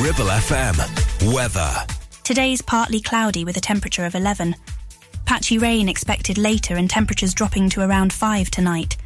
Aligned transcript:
Ribble 0.00 0.26
FM. 0.26 1.34
Weather. 1.34 1.72
Today's 2.22 2.62
partly 2.62 3.00
cloudy 3.00 3.44
with 3.44 3.56
a 3.56 3.60
temperature 3.60 4.04
of 4.04 4.14
11. 4.14 4.54
Patchy 5.26 5.58
rain 5.58 5.88
expected 5.88 6.38
later 6.38 6.76
and 6.76 6.88
temperatures 6.88 7.34
dropping 7.34 7.68
to 7.70 7.80
around 7.80 8.12
5 8.12 8.48
tonight. 8.48 8.96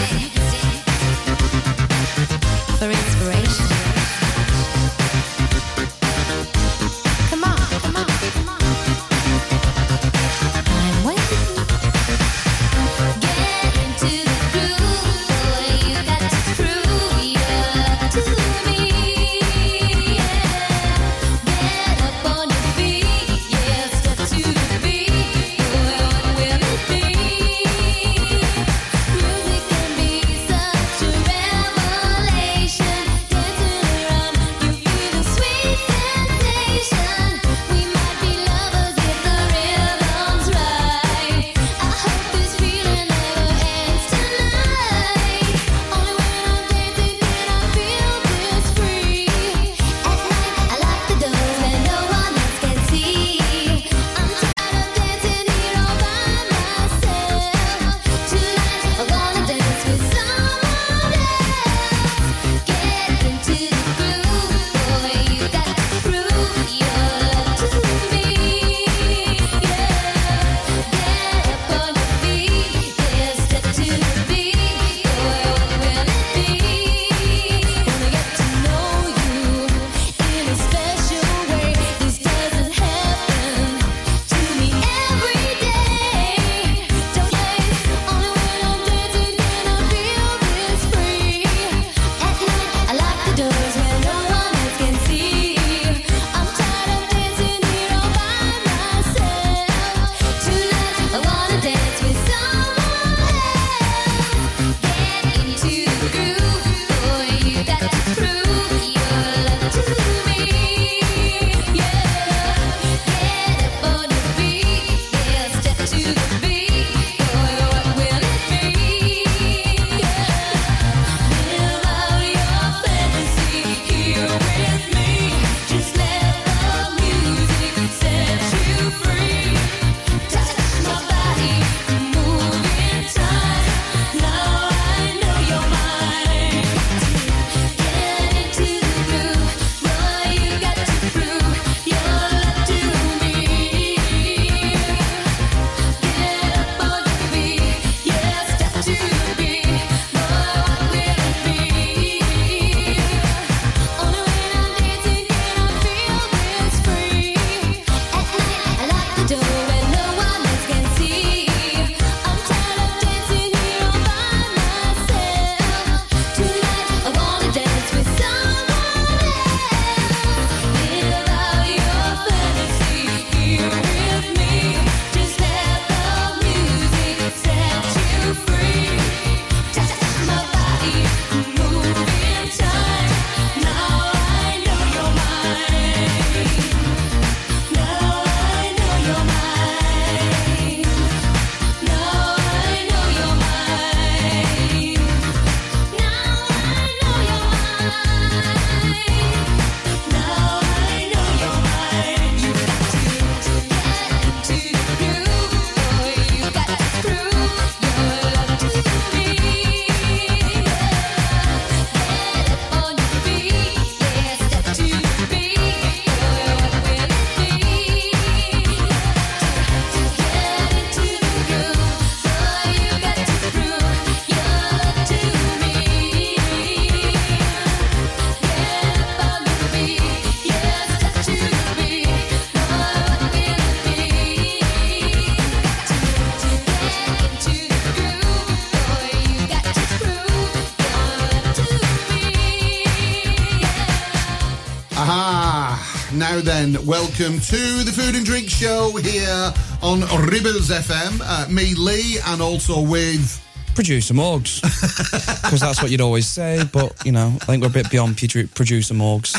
welcome 246.85 247.39
to 247.39 247.83
the 247.83 247.93
Food 247.95 248.15
and 248.15 248.25
Drink 248.25 248.49
Show 248.49 248.91
here 248.97 249.53
on 249.81 250.01
Ribbles 250.01 250.69
FM. 250.69 251.21
Uh, 251.23 251.47
me, 251.49 251.73
Lee, 251.75 252.17
and 252.25 252.41
also 252.41 252.81
with 252.81 253.41
producer 253.73 254.13
Morgs, 254.13 254.61
because 255.41 255.61
that's 255.61 255.81
what 255.81 255.91
you'd 255.91 256.01
always 256.01 256.27
say. 256.27 256.63
But 256.71 257.05
you 257.05 257.13
know, 257.13 257.37
I 257.41 257.45
think 257.45 257.61
we're 257.61 257.69
a 257.69 257.71
bit 257.71 257.89
beyond 257.89 258.17
producer 258.17 258.93
Morgs. 258.93 259.33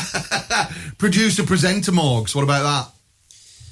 producer 0.97 1.43
presenter 1.43 1.91
Morgs. 1.91 2.33
What 2.33 2.43
about 2.43 2.91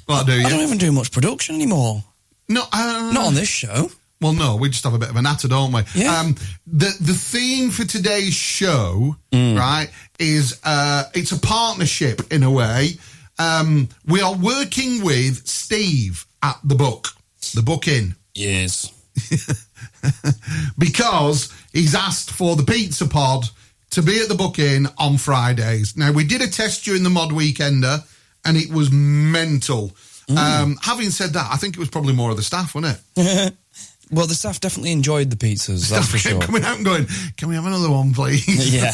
that? 0.08 0.26
Do 0.26 0.34
you? 0.34 0.46
I 0.46 0.50
don't 0.50 0.62
even 0.62 0.78
do 0.78 0.92
much 0.92 1.12
production 1.12 1.56
anymore. 1.56 2.04
No, 2.50 2.64
uh, 2.72 3.12
not 3.14 3.26
on 3.26 3.34
this 3.34 3.50
show. 3.50 3.90
Well, 4.22 4.34
no, 4.34 4.56
we 4.56 4.70
just 4.70 4.84
have 4.84 4.94
a 4.94 5.00
bit 5.00 5.10
of 5.10 5.16
a 5.16 5.22
natter, 5.22 5.48
don't 5.48 5.72
we? 5.72 5.82
Yeah. 5.96 6.20
Um, 6.20 6.36
the 6.68 6.96
the 7.02 7.14
theme 7.14 7.72
for 7.72 7.86
today's 7.86 8.34
show, 8.34 9.16
mm. 9.32 9.58
right, 9.58 9.90
is 10.20 10.60
uh, 10.64 11.06
it's 11.16 11.32
a 11.32 11.40
partnership 11.40 12.32
in 12.32 12.44
a 12.44 12.52
way 12.52 12.98
um, 13.40 13.90
we 14.06 14.22
are 14.22 14.36
working 14.36 15.04
with 15.04 15.48
Steve 15.48 16.26
at 16.42 16.60
the 16.64 16.76
book, 16.76 17.08
the 17.56 17.62
book 17.64 17.88
in, 17.88 18.16
Yes. 18.36 18.92
because 20.78 21.52
he's 21.72 21.96
asked 21.96 22.32
for 22.32 22.56
the 22.56 22.64
pizza 22.64 23.08
pod 23.08 23.46
to 23.92 24.02
be 24.02 24.20
at 24.22 24.28
the 24.28 24.36
book 24.36 24.58
in 24.60 24.88
on 24.98 25.18
Fridays. 25.18 25.96
Now 25.96 26.12
we 26.12 26.24
did 26.26 26.42
a 26.42 26.48
test 26.48 26.84
during 26.84 27.04
the 27.04 27.10
mod 27.10 27.30
weekender, 27.30 28.00
and 28.46 28.58
it 28.58 28.72
was 28.72 28.92
mental. 28.92 29.92
Mm. 30.28 30.38
Um, 30.38 30.78
having 30.82 31.10
said 31.10 31.34
that, 31.34 31.50
I 31.52 31.58
think 31.58 31.76
it 31.76 31.80
was 31.80 31.90
probably 31.90 32.14
more 32.14 32.32
of 32.32 32.38
the 32.38 32.44
staff, 32.44 32.76
wasn't 32.76 33.00
it? 33.18 33.54
Well, 34.12 34.28
the 34.28 34.36
staff 34.36 34.60
definitely 34.60 34.92
enjoyed 34.92 35.32
the 35.32 35.36
pizzas, 35.38 35.90
that's 35.90 36.08
for 36.08 36.20
Staff 36.20 36.34
sure. 36.34 36.42
coming 36.42 36.64
out 36.64 36.76
and 36.76 36.86
going, 36.86 37.08
"Can 37.36 37.50
we 37.50 37.56
have 37.56 37.66
another 37.66 37.90
one, 37.90 38.14
please?" 38.14 38.72
yeah. 38.72 38.92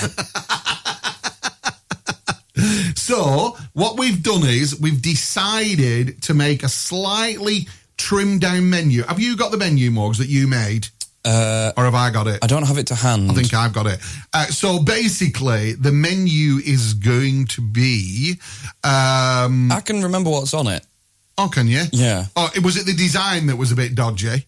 So 3.09 3.57
what 3.73 3.97
we've 3.97 4.21
done 4.21 4.43
is 4.45 4.79
we've 4.79 5.01
decided 5.01 6.21
to 6.21 6.35
make 6.35 6.61
a 6.61 6.69
slightly 6.69 7.67
trimmed 7.97 8.41
down 8.41 8.69
menu. 8.69 9.01
Have 9.01 9.19
you 9.19 9.35
got 9.35 9.49
the 9.51 9.57
menu, 9.57 9.89
Morgs, 9.89 10.17
that 10.19 10.27
you 10.27 10.47
made? 10.47 10.89
Uh, 11.25 11.71
Or 11.75 11.85
have 11.85 11.95
I 11.95 12.11
got 12.11 12.27
it? 12.27 12.37
I 12.43 12.45
don't 12.45 12.67
have 12.67 12.77
it 12.77 12.85
to 12.87 12.95
hand. 12.95 13.31
I 13.31 13.33
think 13.33 13.51
I've 13.51 13.73
got 13.73 13.87
it. 13.87 13.99
Uh, 14.31 14.45
so 14.45 14.83
basically, 14.83 15.73
the 15.73 15.91
menu 15.91 16.57
is 16.63 16.93
going 16.93 17.47
to 17.47 17.61
be. 17.61 18.33
Um, 18.83 19.71
I 19.71 19.81
can 19.83 20.03
remember 20.03 20.29
what's 20.29 20.53
on 20.53 20.67
it. 20.67 20.85
oh, 21.39 21.49
can 21.51 21.65
you? 21.67 21.81
Yeah. 21.91 22.25
Oh, 22.35 22.51
it 22.55 22.63
was 22.63 22.77
it 22.77 22.85
the 22.85 22.93
design 22.93 23.47
that 23.47 23.55
was 23.55 23.71
a 23.71 23.75
bit 23.75 23.95
dodgy? 23.95 24.45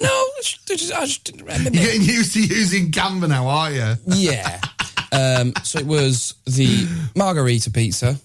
No, 0.00 0.08
I 0.08 0.40
just, 0.42 0.92
I 0.92 1.04
just- 1.06 1.22
didn't 1.22 1.42
remember. 1.42 1.70
You're 1.70 1.84
getting 1.84 2.02
used 2.02 2.32
to 2.34 2.40
using 2.44 2.90
Canva 2.90 3.28
now, 3.28 3.46
aren't 3.46 3.76
you? 3.76 3.94
yeah. 4.16 4.60
Um, 5.14 5.52
so 5.62 5.78
it 5.78 5.86
was 5.86 6.34
the 6.46 6.86
margarita 7.16 7.70
pizza. 7.70 8.16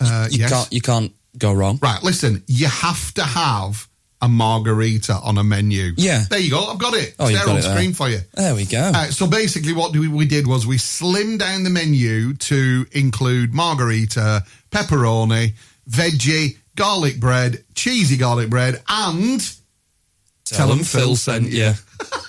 Uh, 0.00 0.28
You 0.30 0.38
yes. 0.40 0.50
can't 0.50 0.72
you 0.72 0.80
can't 0.80 1.12
go 1.36 1.52
wrong. 1.52 1.78
Right, 1.82 2.02
listen, 2.02 2.42
you 2.46 2.66
have 2.66 3.12
to 3.14 3.22
have 3.24 3.86
a 4.20 4.28
margarita 4.28 5.14
on 5.14 5.38
a 5.38 5.44
menu. 5.44 5.92
Yeah. 5.96 6.24
There 6.28 6.40
you 6.40 6.50
go. 6.50 6.64
I've 6.72 6.78
got 6.78 6.94
it. 6.94 7.14
Oh, 7.20 7.26
it's 7.28 7.36
there 7.38 7.46
got 7.46 7.52
on 7.52 7.58
it 7.58 7.62
there. 7.62 7.74
screen 7.76 7.92
for 7.92 8.08
you. 8.08 8.18
There 8.34 8.54
we 8.54 8.64
go. 8.64 8.90
Uh, 8.94 9.06
so 9.06 9.28
basically, 9.28 9.72
what 9.72 9.92
we, 9.94 10.08
we 10.08 10.26
did 10.26 10.46
was 10.48 10.66
we 10.66 10.76
slimmed 10.76 11.38
down 11.38 11.62
the 11.62 11.70
menu 11.70 12.34
to 12.34 12.84
include 12.92 13.54
margarita, 13.54 14.42
pepperoni, 14.72 15.52
veggie, 15.88 16.56
garlic 16.74 17.20
bread, 17.20 17.64
cheesy 17.76 18.16
garlic 18.16 18.50
bread, 18.50 18.82
and 18.88 19.40
tell 20.44 20.68
them 20.68 20.80
Phil 20.82 21.14
sent 21.14 21.48
you. 21.50 21.72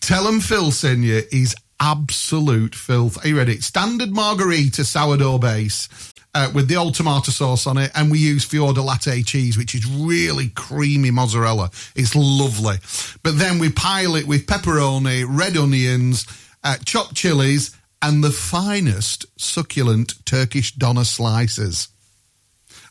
tell 0.00 0.26
'em 0.26 0.40
Phil 0.40 0.70
sent 0.70 1.04
you 1.04 1.22
is 1.30 1.54
absolute 1.80 2.74
filth. 2.74 3.22
Are 3.24 3.28
you 3.28 3.36
ready? 3.36 3.60
Standard 3.60 4.12
margarita 4.12 4.84
sourdough 4.84 5.38
base. 5.38 5.88
Uh, 6.34 6.50
with 6.54 6.68
the 6.68 6.76
old 6.76 6.94
tomato 6.94 7.32
sauce 7.32 7.66
on 7.66 7.78
it, 7.78 7.90
and 7.94 8.10
we 8.10 8.18
use 8.18 8.44
Fior 8.44 8.74
di 8.74 8.80
latte 8.82 9.22
cheese, 9.22 9.56
which 9.56 9.74
is 9.74 9.86
really 9.86 10.50
creamy 10.50 11.10
mozzarella. 11.10 11.70
It's 11.96 12.14
lovely. 12.14 12.76
But 13.22 13.38
then 13.38 13.58
we 13.58 13.70
pile 13.70 14.14
it 14.14 14.28
with 14.28 14.46
pepperoni, 14.46 15.24
red 15.26 15.56
onions, 15.56 16.26
uh, 16.62 16.76
chopped 16.84 17.14
chilies, 17.14 17.70
and 18.02 18.22
the 18.22 18.30
finest 18.30 19.24
succulent 19.38 20.24
Turkish 20.26 20.72
doner 20.74 21.04
slices. 21.04 21.88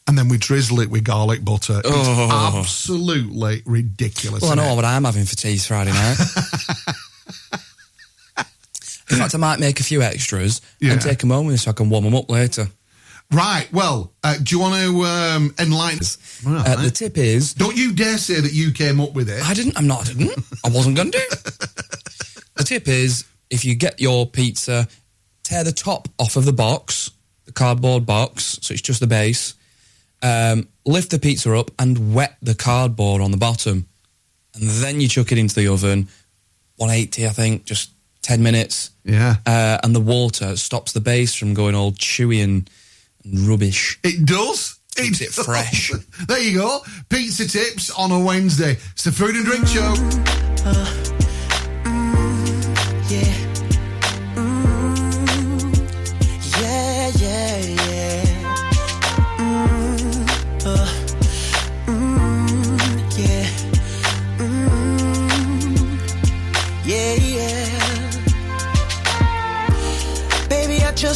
And 0.08 0.18
then 0.18 0.30
we 0.30 0.38
drizzle 0.38 0.80
it 0.80 0.90
with 0.90 1.04
garlic 1.04 1.44
butter. 1.44 1.80
It's 1.84 1.88
Oh. 1.90 2.54
absolutely 2.60 3.62
ridiculous. 3.66 4.42
Well, 4.42 4.52
I 4.54 4.56
know 4.56 4.74
what 4.76 4.86
I'm 4.86 5.04
having 5.04 5.26
for 5.26 5.36
tea 5.36 5.58
Friday 5.58 5.92
night. 5.92 6.18
In 9.10 9.16
fact, 9.18 9.34
I 9.36 9.38
might 9.38 9.60
make 9.60 9.80
a 9.80 9.84
few 9.84 10.02
extras 10.02 10.60
Yeah. 10.80 10.92
and 10.94 11.02
take 11.02 11.20
them 11.20 11.30
home 11.30 11.46
with 11.48 11.54
me 11.54 11.58
so 11.58 11.72
I 11.72 11.74
can 11.74 11.90
warm 11.90 12.04
them 12.04 12.16
up 12.16 12.30
later. 12.30 12.70
Right. 13.32 13.68
Well, 13.74 14.14
uh, 14.24 14.36
do 14.42 14.56
you 14.56 14.60
want 14.60 14.76
to 14.82 15.04
um, 15.06 15.56
enlighten 15.60 16.00
us? 16.00 16.18
Uh, 16.46 16.82
the 16.82 16.92
tip 16.92 17.18
is, 17.18 17.54
Don't 17.54 17.76
you 17.76 17.94
dare 17.94 18.18
say 18.18 18.40
that 18.40 18.54
you 18.54 18.72
came 18.72 19.00
up 19.02 19.14
with 19.14 19.30
it. 19.30 19.44
I 19.44 19.54
didn't. 19.54 19.78
I'm 19.78 19.88
not. 19.88 20.10
I 20.10 20.14
didn't. 20.14 20.38
I 20.66 20.70
wasn't 20.70 20.96
going 20.96 21.12
to. 21.12 21.20
the 22.56 22.64
tip 22.64 22.88
is, 22.88 23.26
if 23.50 23.66
you 23.66 23.76
get 23.76 24.00
your 24.00 24.26
pizza, 24.28 24.88
tear 25.44 25.64
the 25.66 25.74
top 25.74 26.08
off 26.20 26.36
of 26.38 26.46
the 26.46 26.54
box, 26.54 27.12
the 27.46 27.52
cardboard 27.52 28.06
box, 28.06 28.60
so 28.62 28.74
it's 28.74 28.82
just 28.82 29.00
the 29.02 29.08
base. 29.08 29.56
Um, 30.22 30.68
lift 30.86 31.12
the 31.12 31.20
pizza 31.20 31.56
up 31.56 31.72
and 31.78 32.14
wet 32.14 32.38
the 32.42 32.56
cardboard 32.56 33.22
on 33.22 33.32
the 33.32 33.38
bottom, 33.38 33.88
and 34.56 34.64
then 34.64 35.00
you 35.02 35.08
chuck 35.08 35.32
it 35.32 35.38
into 35.38 35.56
the 35.56 35.68
oven. 35.68 36.08
180, 36.78 37.26
I 37.26 37.30
think, 37.30 37.66
just 37.66 37.92
10 38.22 38.44
minutes. 38.44 38.92
Yeah. 39.04 39.38
Uh, 39.46 39.80
and 39.84 39.96
the 39.96 40.00
water 40.00 40.56
stops 40.58 40.92
the 40.92 41.00
base 41.00 41.34
from 41.34 41.54
going 41.54 41.76
all 41.76 41.92
chewy 41.92 42.44
and, 42.44 42.70
and 43.24 43.40
rubbish. 43.48 44.00
It 44.04 44.26
does. 44.26 44.80
Keeps 44.96 45.22
it 45.22 45.34
does. 45.34 45.46
fresh. 45.46 45.92
there 46.28 46.40
you 46.40 46.60
go. 46.60 46.82
Pizza 47.10 47.48
tips 47.48 47.90
on 47.92 48.12
a 48.12 48.20
Wednesday. 48.20 48.78
It's 48.92 49.04
the 49.04 49.12
food 49.12 49.36
and 49.36 49.46
drink 49.46 49.68
show. 49.68 49.94
Yeah. 50.66 51.04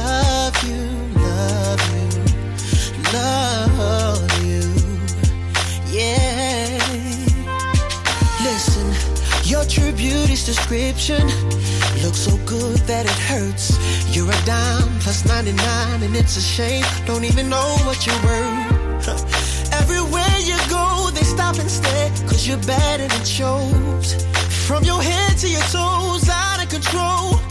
love 0.00 0.56
you, 0.68 0.82
love 1.28 1.82
you, 1.94 2.06
love 3.16 4.30
you. 4.46 4.62
Yeah. 5.96 6.78
Listen, 8.48 8.86
your 9.44 9.64
true 9.64 9.92
beauty's 9.92 10.44
description 10.44 11.24
looks 12.02 12.20
so 12.28 12.34
good 12.46 12.78
that 12.90 13.04
it 13.12 13.18
hurts. 13.30 13.66
You're 14.14 14.30
a 14.30 14.40
dime 14.44 14.98
plus 15.00 15.24
99, 15.26 16.02
and 16.02 16.16
it's 16.16 16.36
a 16.36 16.40
shame. 16.56 16.84
Don't 17.06 17.24
even 17.24 17.48
know 17.48 17.70
what 17.86 17.98
you're 18.06 18.22
worth. 18.24 19.72
Everywhere 19.80 20.36
you 20.50 20.58
go, 20.68 21.10
they 21.14 21.26
stop 21.36 21.56
and 21.58 21.70
stare, 21.70 22.10
cause 22.28 22.46
you're 22.46 22.58
and 23.04 23.12
it 23.12 23.26
shows. 23.26 24.06
From 24.66 24.84
your 24.84 25.02
head 25.02 25.36
to 25.38 25.48
your 25.48 25.66
toes, 25.74 26.28
out 26.28 26.62
of 26.62 26.68
control. 26.68 27.49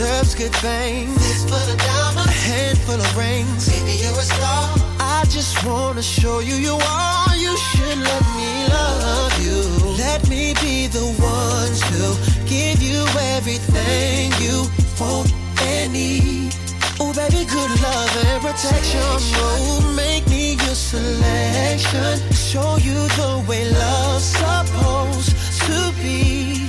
Deserves 0.00 0.34
good 0.34 0.54
things. 0.56 1.14
This 1.16 1.44
for 1.44 1.62
the 1.70 1.76
diamond, 1.76 2.26
a 2.26 2.32
handful 2.32 2.94
of 2.94 3.16
rings. 3.18 3.68
Baby, 3.68 3.98
you're 4.02 4.18
a 4.18 4.28
star. 4.34 4.64
I 4.98 5.24
just 5.28 5.52
wanna 5.66 6.02
show 6.02 6.38
you 6.38 6.54
you 6.54 6.74
are. 6.74 7.36
You 7.36 7.54
should 7.68 7.98
let 8.10 8.24
me 8.38 8.50
love 8.76 9.34
you. 9.44 9.60
Let 10.04 10.20
me 10.30 10.54
be 10.64 10.86
the 10.86 11.06
one 11.20 11.72
to 11.92 12.04
give 12.48 12.80
you 12.80 13.00
everything 13.36 14.32
you 14.40 14.56
want 14.98 15.28
and 15.72 15.92
need. 15.92 16.54
Oh, 16.98 17.12
baby, 17.12 17.44
good 17.44 17.72
love 17.84 18.12
and 18.24 18.40
protection. 18.40 19.04
Oh, 19.04 19.92
make 19.94 20.26
me 20.28 20.54
your 20.64 20.78
selection. 20.92 22.12
Show 22.32 22.78
you 22.88 22.98
the 23.20 23.44
way 23.46 23.68
love's 23.68 24.28
supposed 24.40 25.32
to 25.66 25.78
be. 26.00 26.64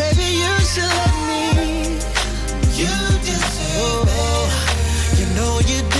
Baby, 0.00 0.28
you 0.42 0.52
should 0.72 0.92
let 1.00 1.14
me. 1.14 1.19
You 2.80 2.86
deserve 3.20 4.06
better. 4.06 5.20
You 5.20 5.26
know 5.36 5.60
you 5.60 5.82
deserve 5.82 5.99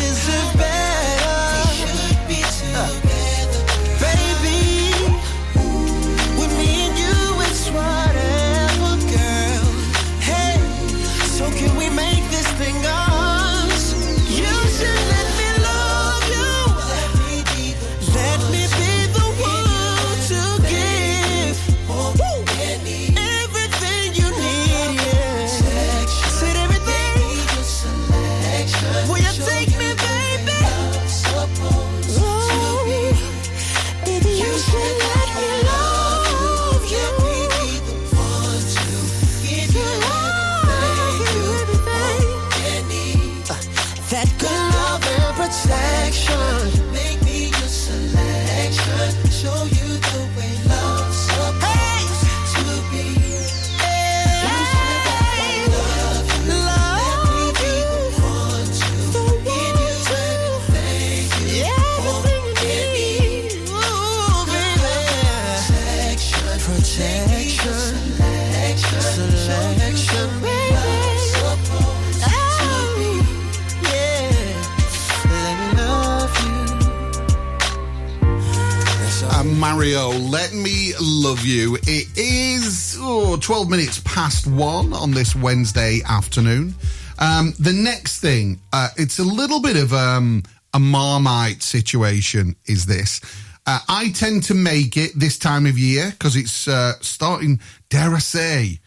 12 83.50 83.68
minutes 83.68 84.00
past 84.04 84.46
one 84.46 84.92
on 84.92 85.10
this 85.10 85.34
Wednesday 85.34 86.00
afternoon. 86.08 86.72
Um, 87.18 87.52
the 87.58 87.72
next 87.72 88.20
thing, 88.20 88.60
uh, 88.72 88.90
it's 88.96 89.18
a 89.18 89.24
little 89.24 89.60
bit 89.60 89.76
of 89.76 89.92
um, 89.92 90.44
a 90.72 90.78
marmite 90.78 91.60
situation, 91.60 92.54
is 92.66 92.86
this. 92.86 93.20
Uh, 93.66 93.80
I 93.88 94.12
tend 94.12 94.44
to 94.44 94.54
make 94.54 94.96
it 94.96 95.10
this 95.16 95.36
time 95.36 95.66
of 95.66 95.76
year 95.76 96.12
because 96.12 96.36
it's 96.36 96.68
uh, 96.68 96.92
starting, 97.00 97.58
dare 97.88 98.14
I 98.14 98.20
say, 98.20 98.78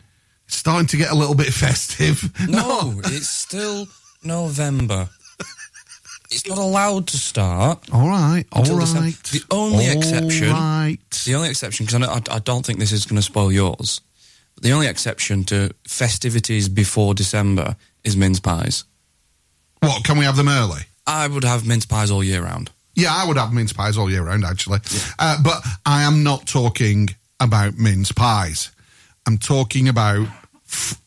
starting 0.47 0.87
to 0.87 0.95
get 0.95 1.11
a 1.11 1.15
little 1.15 1.35
bit 1.35 1.47
festive. 1.53 2.31
No, 2.47 3.01
it's 3.03 3.27
still 3.27 3.89
November. 4.23 5.09
It's 6.31 6.47
not 6.47 6.57
allowed 6.57 7.07
to 7.07 7.17
start. 7.17 7.89
All 7.91 8.07
right, 8.07 8.45
all 8.53 8.63
right. 8.63 8.77
December. 8.79 9.09
The 9.33 9.43
only 9.51 9.89
All 9.89 9.97
exception- 9.97 10.49
right. 10.51 10.97
The 11.25 11.35
only 11.35 11.49
exception, 11.49 11.85
because 11.85 12.01
I, 12.01 12.13
I, 12.13 12.37
I 12.37 12.39
don't 12.39 12.65
think 12.65 12.79
this 12.79 12.93
is 12.93 13.05
going 13.05 13.17
to 13.17 13.21
spoil 13.21 13.51
yours, 13.51 13.99
the 14.63 14.71
only 14.71 14.87
exception 14.87 15.43
to 15.45 15.69
festivities 15.87 16.69
before 16.69 17.13
December 17.13 17.75
is 18.03 18.17
mince 18.17 18.39
pies. 18.39 18.85
What, 19.81 20.03
can 20.03 20.17
we 20.17 20.25
have 20.25 20.37
them 20.37 20.47
early? 20.47 20.81
I 21.05 21.27
would 21.27 21.43
have 21.43 21.67
mince 21.67 21.85
pies 21.85 22.09
all 22.09 22.23
year 22.23 22.41
round. 22.41 22.71
Yeah, 22.95 23.09
I 23.11 23.27
would 23.27 23.37
have 23.37 23.53
mince 23.53 23.73
pies 23.73 23.97
all 23.97 24.09
year 24.09 24.23
round, 24.23 24.45
actually. 24.45 24.79
Uh, 25.19 25.37
but 25.43 25.61
I 25.85 26.03
am 26.03 26.23
not 26.23 26.47
talking 26.47 27.09
about 27.39 27.77
mince 27.77 28.11
pies. 28.11 28.71
I'm 29.27 29.37
talking 29.37 29.89
about. 29.89 30.27
F- 30.67 30.99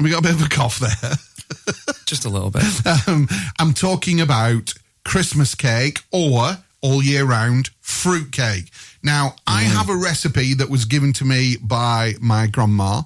we 0.00 0.10
got 0.10 0.20
a 0.20 0.22
bit 0.22 0.34
of 0.34 0.42
a 0.44 0.48
cough 0.48 0.78
there. 0.78 1.94
Just 2.06 2.24
a 2.24 2.28
little 2.28 2.50
bit. 2.50 2.64
um, 3.08 3.28
I'm 3.58 3.72
talking 3.72 4.20
about 4.20 4.74
Christmas 5.04 5.54
cake 5.54 6.00
or 6.12 6.58
all 6.82 7.02
year 7.02 7.24
round 7.24 7.70
fruit 7.80 8.30
cake. 8.30 8.70
Now, 9.02 9.34
I 9.46 9.62
have 9.62 9.88
a 9.88 9.96
recipe 9.96 10.54
that 10.54 10.70
was 10.70 10.84
given 10.84 11.12
to 11.14 11.24
me 11.24 11.56
by 11.60 12.14
my 12.20 12.46
grandma, 12.46 13.02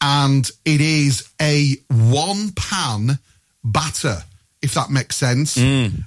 and 0.00 0.48
it 0.64 0.80
is 0.80 1.28
a 1.40 1.76
one 1.88 2.52
pan 2.52 3.18
batter, 3.64 4.22
if 4.62 4.74
that 4.74 4.90
makes 4.90 5.16
sense. 5.16 5.56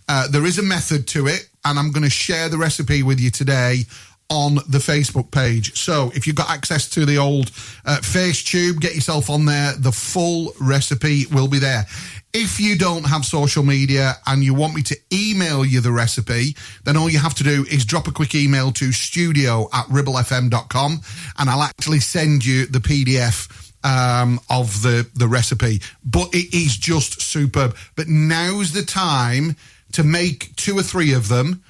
Uh, 0.08 0.28
there 0.28 0.46
is 0.46 0.58
a 0.60 0.64
method 0.64 1.08
to 1.10 1.28
it, 1.28 1.50
and 1.66 1.80
I'm 1.80 1.92
going 1.92 2.04
to 2.04 2.10
share 2.10 2.50
the 2.50 2.58
recipe 2.58 3.04
with 3.04 3.20
you 3.20 3.32
today 3.32 3.86
on 4.30 4.56
the 4.56 4.78
Facebook 4.78 5.30
page. 5.32 5.78
So 5.78 6.10
if 6.16 6.26
you've 6.26 6.38
got 6.38 6.50
access 6.50 6.90
to 6.92 7.06
the 7.06 7.18
old 7.18 7.52
uh, 7.84 7.98
face 7.98 8.42
tube, 8.44 8.80
get 8.80 8.96
yourself 8.96 9.30
on 9.30 9.46
there. 9.46 9.74
The 9.78 9.92
full 9.92 10.54
recipe 10.62 11.26
will 11.32 11.50
be 11.50 11.60
there. 11.60 11.86
If 12.34 12.62
you 12.62 12.78
don't 12.78 13.04
have 13.04 13.26
social 13.26 13.64
media 13.64 14.14
and 14.26 14.42
you 14.42 14.54
want 14.54 14.74
me 14.74 14.84
to 14.84 14.98
email 15.12 15.66
you 15.66 15.82
the 15.82 15.92
recipe, 15.92 16.56
then 16.86 16.96
all 16.96 17.10
you 17.10 17.20
have 17.20 17.34
to 17.36 17.44
do 17.44 17.66
is 17.70 17.84
drop 17.84 18.08
a 18.08 18.12
quick 18.12 18.36
email 18.36 18.72
to 18.74 18.94
studio 18.94 19.68
at 19.74 19.86
ribblefm.com 19.88 21.02
and 21.38 21.50
I'll 21.50 21.62
actually 21.62 22.00
send 22.00 22.46
you 22.46 22.68
the 22.68 22.80
PDF 22.80 23.50
um, 23.84 24.40
of 24.50 24.82
the, 24.82 25.10
the 25.14 25.28
recipe. 25.28 25.82
But 26.06 26.34
it 26.34 26.54
is 26.56 26.78
just 26.78 27.22
superb. 27.22 27.76
But 27.96 28.08
now's 28.08 28.72
the 28.72 28.84
time 28.84 29.58
to 29.92 30.04
make 30.04 30.56
two 30.56 30.78
or 30.78 30.84
three 30.84 31.14
of 31.14 31.28
them 31.28 31.62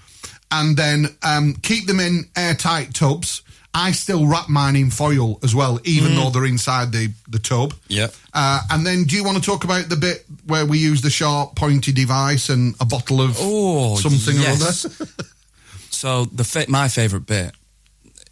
and 0.51 0.77
then 0.77 1.07
um, 1.23 1.55
keep 1.63 1.87
them 1.87 1.99
in 1.99 2.29
airtight 2.35 2.93
tubs. 2.93 3.41
I 3.73 3.91
still 3.93 4.27
wrap 4.27 4.49
mine 4.49 4.75
in 4.75 4.89
foil 4.89 5.39
as 5.43 5.55
well, 5.55 5.79
even 5.85 6.15
though 6.15 6.29
they're 6.29 6.45
inside 6.45 6.91
the, 6.91 7.09
the 7.29 7.39
tub. 7.39 7.73
Yeah. 7.87 8.07
Uh, 8.33 8.59
and 8.69 8.85
then, 8.85 9.05
do 9.05 9.15
you 9.15 9.23
want 9.23 9.37
to 9.37 9.43
talk 9.43 9.63
about 9.63 9.87
the 9.87 9.95
bit 9.95 10.25
where 10.45 10.65
we 10.65 10.77
use 10.77 11.01
the 11.01 11.09
sharp, 11.09 11.55
pointy 11.55 11.93
device 11.93 12.49
and 12.49 12.75
a 12.81 12.85
bottle 12.85 13.21
of 13.21 13.37
Oh, 13.39 13.95
something 13.95 14.35
yes. 14.35 14.85
or 14.85 14.89
other? 15.05 15.11
So 15.91 16.25
the 16.25 16.43
fa- 16.43 16.65
my 16.67 16.87
favourite 16.87 17.25
bit, 17.27 17.53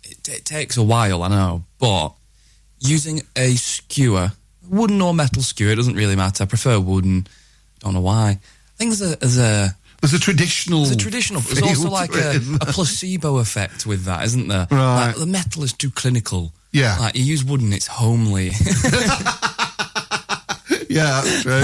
it, 0.03 0.27
it 0.27 0.43
takes 0.46 0.75
a 0.75 0.84
while, 0.84 1.22
I 1.24 1.27
know, 1.27 1.63
but 1.77 2.10
using 2.79 3.22
a 3.36 3.53
skewer, 3.55 4.31
wooden 4.67 5.01
or 5.01 5.13
metal 5.13 5.43
skewer, 5.43 5.72
it 5.72 5.75
doesn't 5.75 5.96
really 5.96 6.15
matter. 6.15 6.43
I 6.43 6.48
prefer 6.48 6.79
wooden. 6.79 7.27
Don't 7.79 7.93
know 7.93 8.01
why. 8.01 8.29
I 8.39 8.39
think 8.77 8.96
there's 8.98 9.13
a, 9.13 9.15
there's 9.17 9.38
a, 9.38 9.75
There's 10.01 10.13
a 10.13 10.20
traditional. 10.20 10.84
there's 10.84 10.96
a 10.96 10.98
traditional. 10.98 11.41
There's 11.41 11.62
also 11.62 11.89
like 11.89 12.15
a, 12.15 12.38
a 12.62 12.65
placebo 12.65 13.38
effect 13.38 13.86
with 13.86 14.06
that, 14.06 14.24
isn't 14.25 14.48
there? 14.48 14.68
Right. 14.72 15.08
Like, 15.08 15.15
the 15.18 15.25
metal 15.25 15.63
is 15.63 15.74
too 15.74 15.91
clinical. 15.91 16.53
Yeah. 16.72 16.98
Like 17.00 17.15
you 17.15 17.24
use 17.24 17.44
wooden, 17.44 17.74
it's 17.74 17.88
homely. 17.88 18.51
yeah, 20.89 21.22
true. 21.41 21.63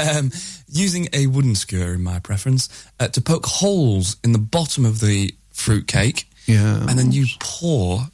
um, 0.00 0.30
using 0.68 1.08
a 1.12 1.26
wooden 1.26 1.54
skewer, 1.54 1.94
in 1.94 2.02
my 2.02 2.18
preference, 2.18 2.68
uh, 2.98 3.08
to 3.08 3.20
poke 3.20 3.46
holes 3.46 4.16
in 4.22 4.32
the 4.32 4.38
bottom 4.38 4.84
of 4.84 5.00
the 5.00 5.34
fruit 5.50 5.86
cake. 5.86 6.28
Yeah. 6.46 6.80
And 6.88 6.98
then 6.98 7.12
you 7.12 7.26
pour 7.38 8.08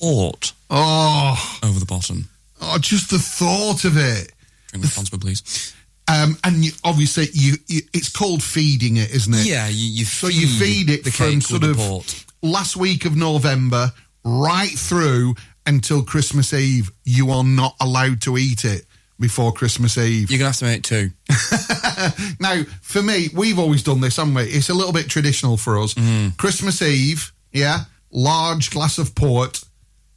port 0.00 0.52
oh, 0.70 1.58
over 1.62 1.78
the 1.78 1.86
bottom. 1.86 2.28
oh, 2.60 2.78
just 2.78 3.10
the 3.10 3.18
thought 3.18 3.84
of 3.84 3.96
it. 3.96 4.32
Drink 4.68 4.84
responsibly, 4.84 5.18
please. 5.18 5.74
Um, 6.10 6.36
and 6.44 6.64
you, 6.64 6.72
obviously, 6.84 7.26
you, 7.32 7.54
you 7.66 7.82
it's 7.92 8.08
called 8.10 8.42
feeding 8.42 8.96
it, 8.96 9.10
isn't 9.10 9.34
it? 9.34 9.46
Yeah, 9.46 9.68
you, 9.68 9.86
you 9.86 10.04
So 10.04 10.28
you 10.28 10.46
feed 10.46 10.88
it 10.90 11.04
the 11.04 11.10
from 11.10 11.40
sort 11.40 11.64
of 11.64 11.76
port. 11.76 12.24
last 12.42 12.76
week 12.76 13.04
of 13.04 13.14
November 13.16 13.92
right 14.24 14.70
through 14.70 15.34
until 15.66 16.02
Christmas 16.02 16.54
Eve. 16.54 16.90
You 17.04 17.30
are 17.30 17.44
not 17.44 17.74
allowed 17.80 18.22
to 18.22 18.38
eat 18.38 18.64
it 18.64 18.86
before 19.20 19.52
Christmas 19.52 19.98
Eve. 19.98 20.30
You're 20.30 20.38
gonna 20.38 20.48
have 20.50 20.56
to 20.58 20.64
make 20.64 20.82
two. 20.82 21.10
Now, 22.40 22.62
for 22.82 23.02
me, 23.02 23.28
we've 23.34 23.58
always 23.58 23.82
done 23.82 24.00
this, 24.00 24.16
haven't 24.16 24.34
we? 24.34 24.42
It's 24.44 24.68
a 24.68 24.74
little 24.74 24.92
bit 24.92 25.08
traditional 25.08 25.56
for 25.56 25.78
us. 25.80 25.94
Mm. 25.94 26.36
Christmas 26.36 26.80
Eve, 26.80 27.32
yeah, 27.52 27.80
large 28.12 28.70
glass 28.70 28.98
of 28.98 29.14
port, 29.16 29.62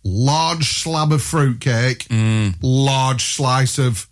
large 0.04 0.82
slab 0.82 1.12
of 1.12 1.22
fruitcake, 1.24 2.08
Mm. 2.10 2.56
large 2.62 3.24
slice 3.36 3.78
of 3.80 4.08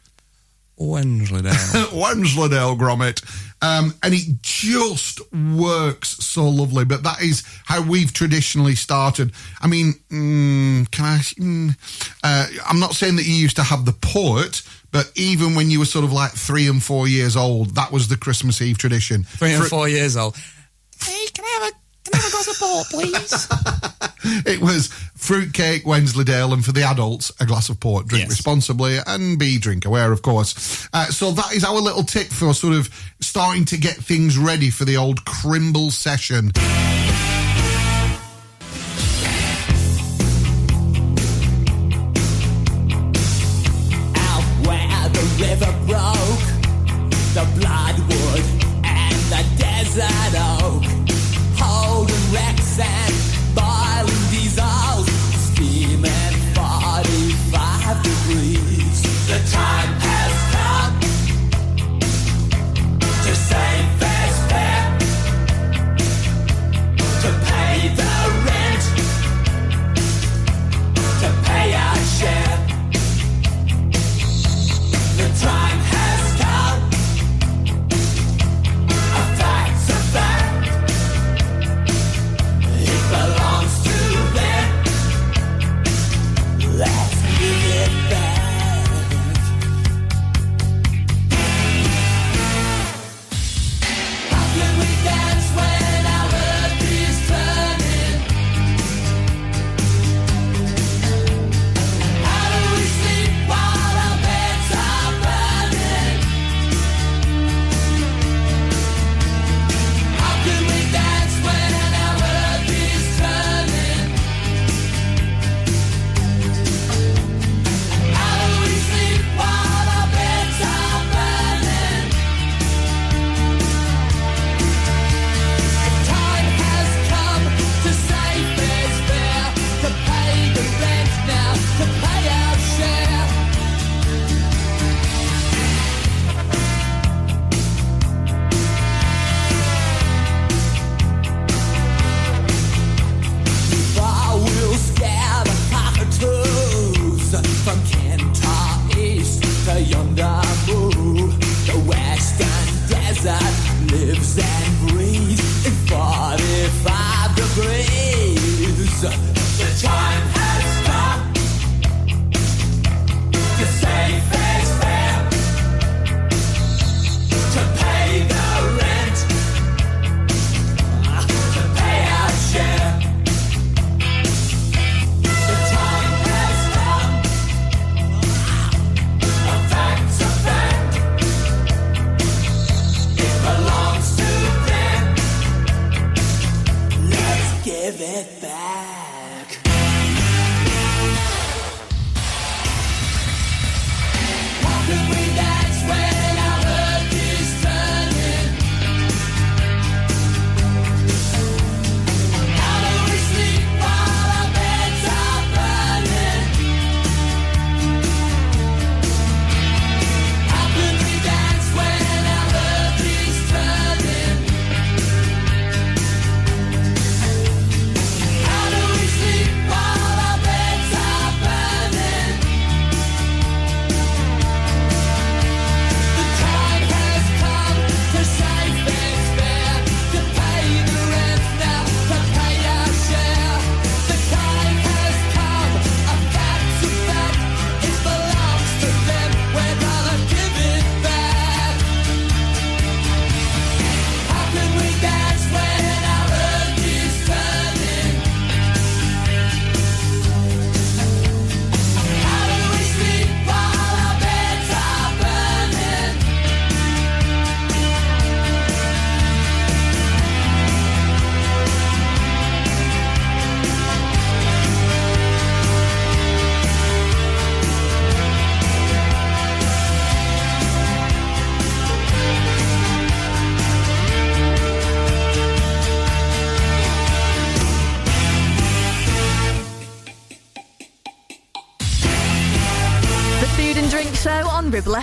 Wensleydale. 0.80 1.88
Wensleydale 1.94 2.76
Gromit, 2.78 3.22
Um, 3.62 3.94
and 4.02 4.14
it 4.14 4.42
just 4.42 5.20
works 5.34 6.10
so 6.10 6.48
lovely. 6.48 6.86
But 6.86 7.04
that 7.04 7.22
is 7.22 7.44
how 7.66 7.82
we've 7.82 8.14
traditionally 8.14 8.76
started. 8.76 9.34
I 9.62 9.68
mean, 9.68 9.94
mm, 10.10 10.90
can 10.92 11.06
I? 11.06 11.18
Mm, 11.18 11.76
uh, 12.24 12.48
I'm 12.68 12.80
not 12.80 12.96
saying 12.96 13.18
that 13.18 13.26
you 13.26 13.34
used 13.34 13.58
to 13.58 13.64
have 13.64 13.84
the 13.86 13.92
port, 13.94 14.62
but 14.92 15.12
even 15.16 15.54
when 15.56 15.70
you 15.70 15.80
were 15.80 15.86
sort 15.86 16.06
of 16.06 16.14
like 16.14 16.32
three 16.32 16.68
and 16.68 16.82
four 16.82 17.08
years 17.08 17.36
old, 17.36 17.76
that 17.76 17.92
was 17.92 18.08
the 18.08 18.18
Christmas 18.18 18.62
Eve 18.62 18.78
tradition. 18.78 19.24
Three 19.24 19.52
and 19.54 19.64
Fr- 19.64 19.70
four 19.70 19.90
years 19.90 20.16
old. 20.16 20.36
Hey, 21.04 21.26
can 21.34 21.44
I 21.46 21.60
have 21.60 21.74
a 21.74 21.76
can 22.06 22.14
I 22.14 22.18
have 22.18 22.28
a 22.28 22.32
glass 22.32 22.48
of 22.48 22.60
port, 22.60 22.88
please? 22.90 24.09
It 24.46 24.62
was 24.62 24.88
fruitcake, 25.16 25.86
Wensleydale, 25.86 26.54
and 26.54 26.64
for 26.64 26.72
the 26.72 26.84
adults, 26.84 27.32
a 27.40 27.46
glass 27.46 27.70
of 27.70 27.80
port. 27.80 28.08
Drink 28.08 28.24
Yes. 28.26 28.32
responsibly 28.32 28.98
and 29.06 29.38
be 29.40 29.58
drink 29.58 29.86
aware, 29.86 30.12
of 30.12 30.22
course. 30.22 30.88
Uh, 30.94 31.06
so 31.08 31.32
that 31.32 31.54
is 31.54 31.64
our 31.64 31.80
little 31.80 32.04
tip 32.04 32.28
for 32.28 32.54
sort 32.54 32.74
of 32.74 32.90
starting 33.22 33.66
to 33.66 33.78
get 33.78 33.96
things 33.96 34.38
ready 34.38 34.70
for 34.70 34.86
the 34.86 34.98
old 34.98 35.24
Crimble 35.26 35.92
session. 35.92 36.52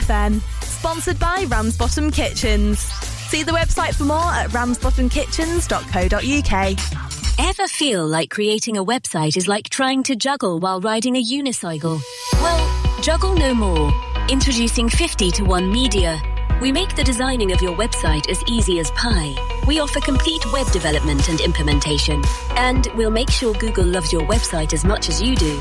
FM. 0.06 0.40
Sponsored 0.62 1.18
by 1.18 1.46
Ramsbottom 1.48 2.12
Kitchens. 2.12 2.78
See 2.78 3.42
the 3.42 3.52
website 3.52 3.94
for 3.94 4.04
more 4.04 4.32
at 4.32 4.50
ramsbottomkitchens.co.uk. 4.50 7.38
Ever 7.38 7.68
feel 7.68 8.06
like 8.06 8.30
creating 8.30 8.76
a 8.76 8.84
website 8.84 9.36
is 9.36 9.48
like 9.48 9.68
trying 9.68 10.02
to 10.04 10.16
juggle 10.16 10.60
while 10.60 10.80
riding 10.80 11.16
a 11.16 11.22
unicycle? 11.22 12.00
Well, 12.34 13.02
juggle 13.02 13.34
no 13.34 13.54
more. 13.54 13.92
Introducing 14.28 14.88
50 14.88 15.30
to 15.32 15.44
1 15.44 15.72
Media. 15.72 16.20
We 16.60 16.72
make 16.72 16.96
the 16.96 17.04
designing 17.04 17.52
of 17.52 17.60
your 17.60 17.76
website 17.76 18.30
as 18.30 18.42
easy 18.48 18.78
as 18.78 18.90
pie. 18.92 19.34
We 19.66 19.80
offer 19.80 20.00
complete 20.00 20.42
web 20.52 20.70
development 20.72 21.28
and 21.28 21.40
implementation. 21.40 22.22
And 22.56 22.88
we'll 22.94 23.10
make 23.10 23.30
sure 23.30 23.52
Google 23.54 23.84
loves 23.84 24.12
your 24.12 24.22
website 24.22 24.72
as 24.72 24.84
much 24.84 25.08
as 25.08 25.20
you 25.20 25.36
do. 25.36 25.60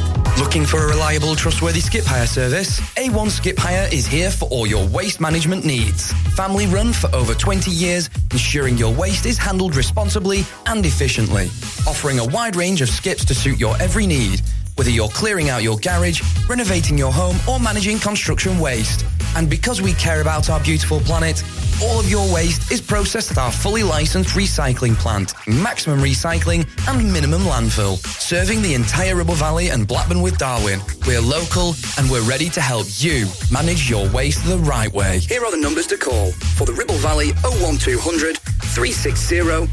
Looking 0.37 0.65
for 0.65 0.77
a 0.83 0.87
reliable, 0.87 1.35
trustworthy 1.35 1.81
skip 1.81 2.03
hire 2.05 2.25
service? 2.25 2.79
A1 2.95 3.29
Skip 3.29 3.57
Hire 3.57 3.87
is 3.91 4.05
here 4.07 4.31
for 4.31 4.45
all 4.49 4.65
your 4.65 4.87
waste 4.87 5.21
management 5.21 5.63
needs. 5.65 6.11
Family 6.35 6.65
run 6.67 6.93
for 6.93 7.13
over 7.15 7.33
20 7.33 7.69
years, 7.69 8.09
ensuring 8.31 8.77
your 8.77 8.93
waste 8.93 9.25
is 9.25 9.37
handled 9.37 9.75
responsibly 9.75 10.43
and 10.65 10.85
efficiently. 10.85 11.45
Offering 11.87 12.19
a 12.19 12.25
wide 12.25 12.55
range 12.55 12.81
of 12.81 12.89
skips 12.89 13.23
to 13.25 13.35
suit 13.35 13.59
your 13.59 13.79
every 13.81 14.07
need, 14.07 14.41
whether 14.75 14.89
you're 14.89 15.09
clearing 15.09 15.49
out 15.49 15.63
your 15.63 15.77
garage, 15.77 16.21
renovating 16.47 16.97
your 16.97 17.11
home, 17.11 17.37
or 17.47 17.59
managing 17.59 17.99
construction 17.99 18.59
waste. 18.59 19.05
And 19.35 19.49
because 19.49 19.81
we 19.81 19.93
care 19.93 20.21
about 20.21 20.49
our 20.49 20.59
beautiful 20.59 20.99
planet, 20.99 21.43
all 21.81 21.99
of 21.99 22.09
your 22.09 22.31
waste 22.33 22.71
is 22.71 22.81
processed 22.81 23.31
at 23.31 23.37
our 23.37 23.51
fully 23.51 23.81
licensed 23.81 24.35
recycling 24.35 24.93
plant, 24.95 25.33
maximum 25.47 25.99
recycling 25.99 26.67
and 26.87 27.11
minimum 27.11 27.41
landfill, 27.43 27.97
serving 28.19 28.61
the 28.61 28.73
entire 28.73 29.15
Ribble 29.15 29.35
Valley 29.35 29.69
and 29.69 29.87
Blackburn 29.87 30.21
with 30.21 30.37
Darwen. 30.37 30.79
We're 31.07 31.21
local 31.21 31.73
and 31.97 32.09
we're 32.09 32.27
ready 32.29 32.49
to 32.49 32.61
help 32.61 32.87
you 32.97 33.27
manage 33.51 33.89
your 33.89 34.09
waste 34.09 34.45
the 34.45 34.57
right 34.59 34.91
way. 34.91 35.19
Here 35.19 35.43
are 35.43 35.51
the 35.51 35.57
numbers 35.57 35.87
to 35.87 35.97
call. 35.97 36.31
For 36.31 36.65
the 36.65 36.73
Ribble 36.73 36.95
Valley, 36.95 37.31
01200 37.43 38.37
360 38.73 39.67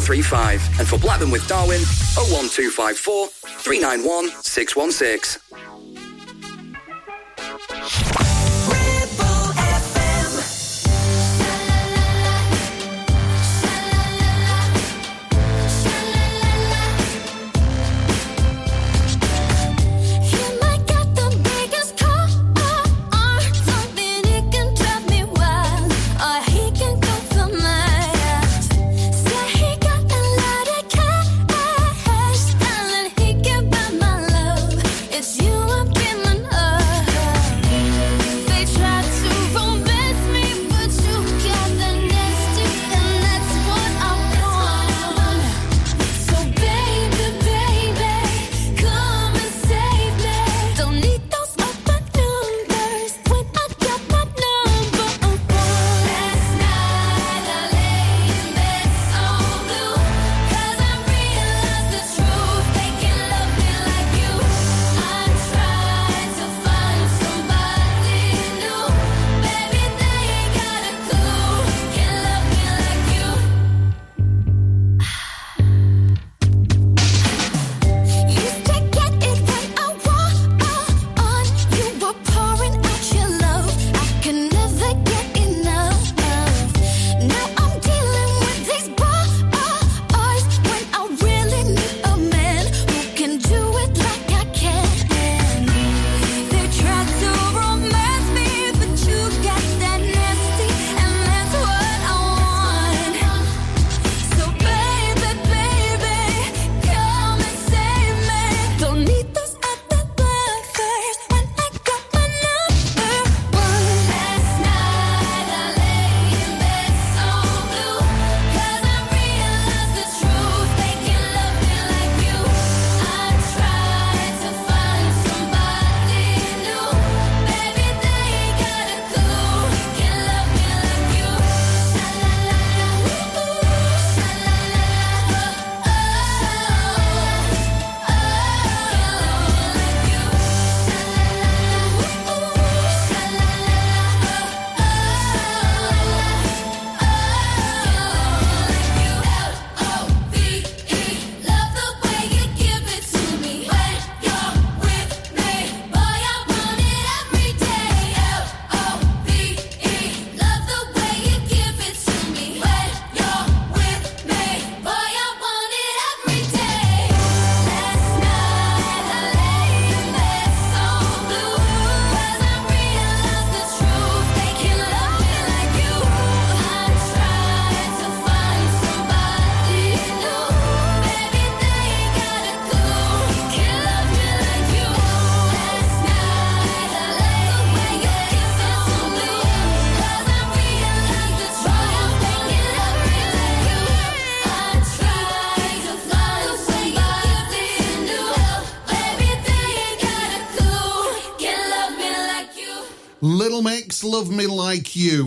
035. 0.00 0.78
And 0.78 0.88
for 0.88 0.98
Blackburn 0.98 1.30
with 1.30 1.42
Darwen, 1.48 1.82
01254 2.16 3.28
391 3.28 4.30
616. 4.42 5.40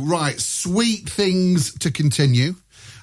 Right, 0.10 0.40
sweet 0.40 1.08
things 1.08 1.78
to 1.80 1.92
continue. 1.92 2.56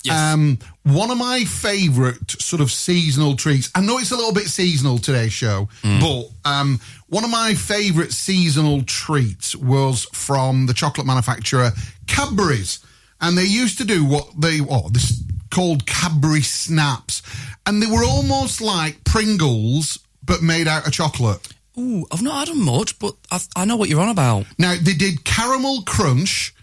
Yes. 0.02 0.34
Um, 0.34 0.58
one 0.82 1.10
of 1.10 1.18
my 1.18 1.44
favourite 1.44 2.30
sort 2.30 2.60
of 2.60 2.70
seasonal 2.70 3.36
treats. 3.36 3.70
I 3.74 3.80
know 3.80 3.98
it's 3.98 4.10
a 4.10 4.16
little 4.16 4.32
bit 4.32 4.46
seasonal 4.46 4.98
today's 4.98 5.32
show, 5.32 5.68
but 5.82 6.28
um, 6.44 6.80
one 7.08 7.24
of 7.24 7.30
my 7.30 7.54
favourite 7.54 8.12
seasonal 8.12 8.82
treats 8.82 9.54
was 9.54 10.04
from 10.12 10.66
the 10.66 10.74
chocolate 10.74 11.06
manufacturer 11.06 11.70
Cadbury's, 12.06 12.84
and 13.20 13.36
they 13.38 13.44
used 13.44 13.78
to 13.78 13.84
do 13.84 14.04
what 14.04 14.28
they 14.40 14.60
oh 14.60 14.88
this 14.90 15.22
called 15.50 15.86
Cadbury 15.86 16.42
Snaps, 16.42 17.22
and 17.66 17.80
they 17.82 17.86
were 17.86 18.04
almost 18.04 18.60
like 18.60 19.02
Pringles 19.04 19.98
but 20.24 20.42
made 20.42 20.68
out 20.68 20.86
of 20.86 20.92
chocolate. 20.92 21.40
Ooh, 21.78 22.06
I've 22.10 22.22
not 22.22 22.40
had 22.40 22.48
them 22.48 22.64
much, 22.64 22.98
but 22.98 23.14
I, 23.30 23.40
I 23.54 23.64
know 23.64 23.76
what 23.76 23.88
you're 23.88 24.00
on 24.00 24.08
about. 24.08 24.46
Now 24.58 24.74
they 24.80 24.94
did 24.94 25.24
caramel 25.24 25.82
crunch, 25.82 26.54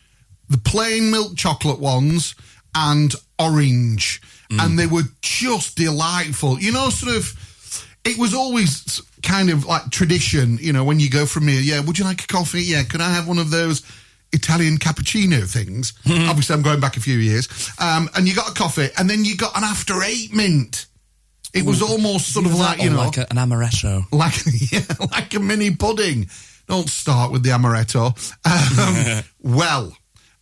the 0.49 0.57
plain 0.57 1.11
milk 1.11 1.35
chocolate 1.35 1.79
ones, 1.79 2.35
and 2.75 3.13
orange, 3.39 4.21
and 4.49 4.77
they 4.77 4.87
were 4.87 5.03
just 5.21 5.77
delightful. 5.77 6.59
You 6.59 6.71
know, 6.71 6.89
sort 6.89 7.15
of. 7.15 7.39
It 8.05 8.17
was 8.17 8.33
always 8.33 9.01
kind 9.21 9.49
of 9.49 9.65
like 9.65 9.89
tradition, 9.89 10.57
you 10.59 10.73
know, 10.73 10.83
when 10.83 10.99
you 10.99 11.09
go 11.09 11.25
from 11.25 11.47
here. 11.47 11.61
Yeah, 11.61 11.79
would 11.79 11.97
you 11.97 12.03
like 12.03 12.21
a 12.21 12.27
coffee? 12.27 12.61
Yeah, 12.61 12.83
could 12.83 12.99
I 12.99 13.09
have 13.13 13.29
one 13.29 13.37
of 13.37 13.49
those 13.49 13.81
Italian 14.33 14.77
cappuccino 14.77 15.49
things? 15.49 15.93
Obviously, 16.05 16.53
I'm 16.53 16.61
going 16.63 16.81
back 16.81 16.97
a 16.97 16.99
few 16.99 17.17
years. 17.17 17.47
Um, 17.79 18.09
and 18.15 18.27
you 18.27 18.35
got 18.35 18.49
a 18.49 18.53
coffee, 18.53 18.89
and 18.97 19.09
then 19.09 19.23
you 19.23 19.37
got 19.37 19.55
an 19.55 19.63
after 19.63 20.03
eight 20.03 20.35
mint. 20.35 20.87
It 21.53 21.65
was 21.65 21.81
almost 21.81 22.33
sort 22.33 22.45
of 22.47 22.55
like 22.55 22.81
you 22.81 22.89
know, 22.89 22.97
like 22.97 23.17
a, 23.17 23.27
an 23.29 23.37
amaretto. 23.37 24.05
like 24.11 24.33
yeah, 24.71 25.07
like 25.11 25.33
a 25.35 25.39
mini 25.39 25.75
pudding. 25.75 26.27
Don't 26.67 26.89
start 26.89 27.31
with 27.31 27.43
the 27.43 27.49
amaretto. 27.51 28.13
Um, 28.43 29.23
well, 29.41 29.95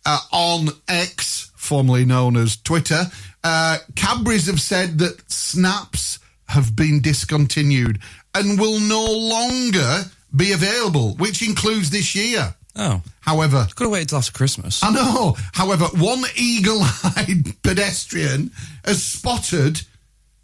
uh, 0.04 0.18
on 0.32 0.68
X, 0.88 1.50
formerly 1.56 2.04
known 2.04 2.36
as 2.36 2.56
Twitter, 2.56 3.04
uh, 3.44 3.78
Cadbury's 3.94 4.46
have 4.46 4.60
said 4.60 4.98
that 4.98 5.30
snaps 5.30 6.18
have 6.48 6.76
been 6.76 7.00
discontinued 7.00 7.98
and 8.34 8.58
will 8.58 8.80
no 8.80 9.04
longer 9.04 10.04
be 10.34 10.52
available, 10.52 11.14
which 11.16 11.46
includes 11.46 11.90
this 11.90 12.14
year. 12.14 12.54
Oh, 12.74 13.02
However, 13.20 13.66
could 13.74 13.84
have 13.84 13.92
waited 13.92 14.08
till 14.08 14.18
after 14.18 14.32
Christmas. 14.32 14.82
I 14.82 14.90
know. 14.90 15.36
However, 15.52 15.84
one 15.94 16.24
eagle-eyed 16.34 17.54
pedestrian 17.62 18.50
has 18.84 19.02
spotted 19.02 19.82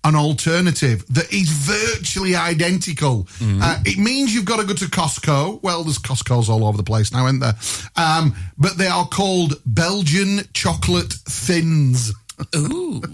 an 0.05 0.15
alternative 0.15 1.05
that 1.09 1.33
is 1.33 1.49
virtually 1.49 2.35
identical. 2.37 3.27
Uh, 3.43 3.81
it 3.85 3.99
means 3.99 4.35
you've 4.35 4.45
got 4.45 4.61
to 4.61 4.67
go 4.67 4.75
to 4.75 4.85
Costco. 4.87 5.63
Well, 5.63 5.85
there's 5.85 5.99
Costco's 5.99 6.49
all 6.49 6.65
over 6.65 6.77
the 6.77 6.85
place 6.85 7.13
now, 7.13 7.27
isn't 7.27 7.41
there? 7.41 7.55
Um, 7.97 8.35
but 8.57 8.79
they 8.79 8.87
are 8.87 9.07
called 9.07 9.55
Belgian 9.67 10.41
chocolate 10.55 11.13
thins. 11.13 12.13
Ooh. 12.57 13.03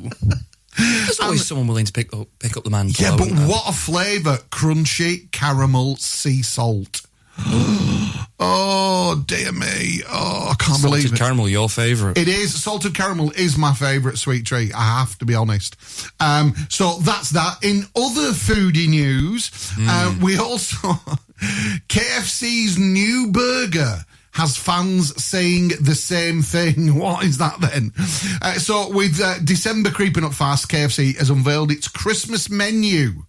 There's 0.76 1.20
always 1.20 1.46
someone 1.46 1.68
willing 1.68 1.84
to 1.84 1.92
pick 1.92 2.12
up 2.12 2.26
pick 2.40 2.56
up 2.56 2.64
the 2.64 2.70
man. 2.70 2.90
Yeah, 2.98 3.16
but 3.16 3.28
what 3.30 3.68
a 3.68 3.72
flavour! 3.72 4.38
Crunchy 4.50 5.30
caramel 5.30 5.94
sea 5.96 6.42
salt. 6.42 7.02
oh 8.38 9.22
dear 9.26 9.52
me! 9.52 10.02
Oh, 10.08 10.48
I 10.50 10.54
can't 10.58 10.82
believe 10.82 11.02
Salted 11.02 11.12
it. 11.12 11.22
caramel, 11.22 11.48
your 11.48 11.68
favourite. 11.68 12.16
It 12.18 12.28
is 12.28 12.62
salted 12.62 12.94
caramel 12.94 13.30
is 13.32 13.56
my 13.58 13.72
favourite 13.74 14.18
sweet 14.18 14.46
treat. 14.46 14.74
I 14.74 14.98
have 14.98 15.18
to 15.18 15.24
be 15.24 15.34
honest. 15.34 15.76
Um, 16.20 16.54
so 16.68 16.98
that's 17.00 17.30
that. 17.30 17.58
In 17.62 17.84
other 17.96 18.30
foodie 18.32 18.88
news, 18.88 19.50
uh, 19.80 20.14
we 20.22 20.38
also 20.38 20.76
KFC's 21.88 22.78
new 22.78 23.30
burger 23.32 23.98
has 24.32 24.56
fans 24.56 25.22
saying 25.22 25.68
the 25.80 25.94
same 25.94 26.42
thing. 26.42 26.98
What 26.98 27.24
is 27.24 27.38
that 27.38 27.60
then? 27.60 27.92
Uh, 28.42 28.54
so 28.54 28.90
with 28.90 29.20
uh, 29.20 29.38
December 29.44 29.90
creeping 29.90 30.24
up 30.24 30.34
fast, 30.34 30.68
KFC 30.68 31.16
has 31.18 31.30
unveiled 31.30 31.70
its 31.70 31.86
Christmas 31.88 32.50
menu. 32.50 33.22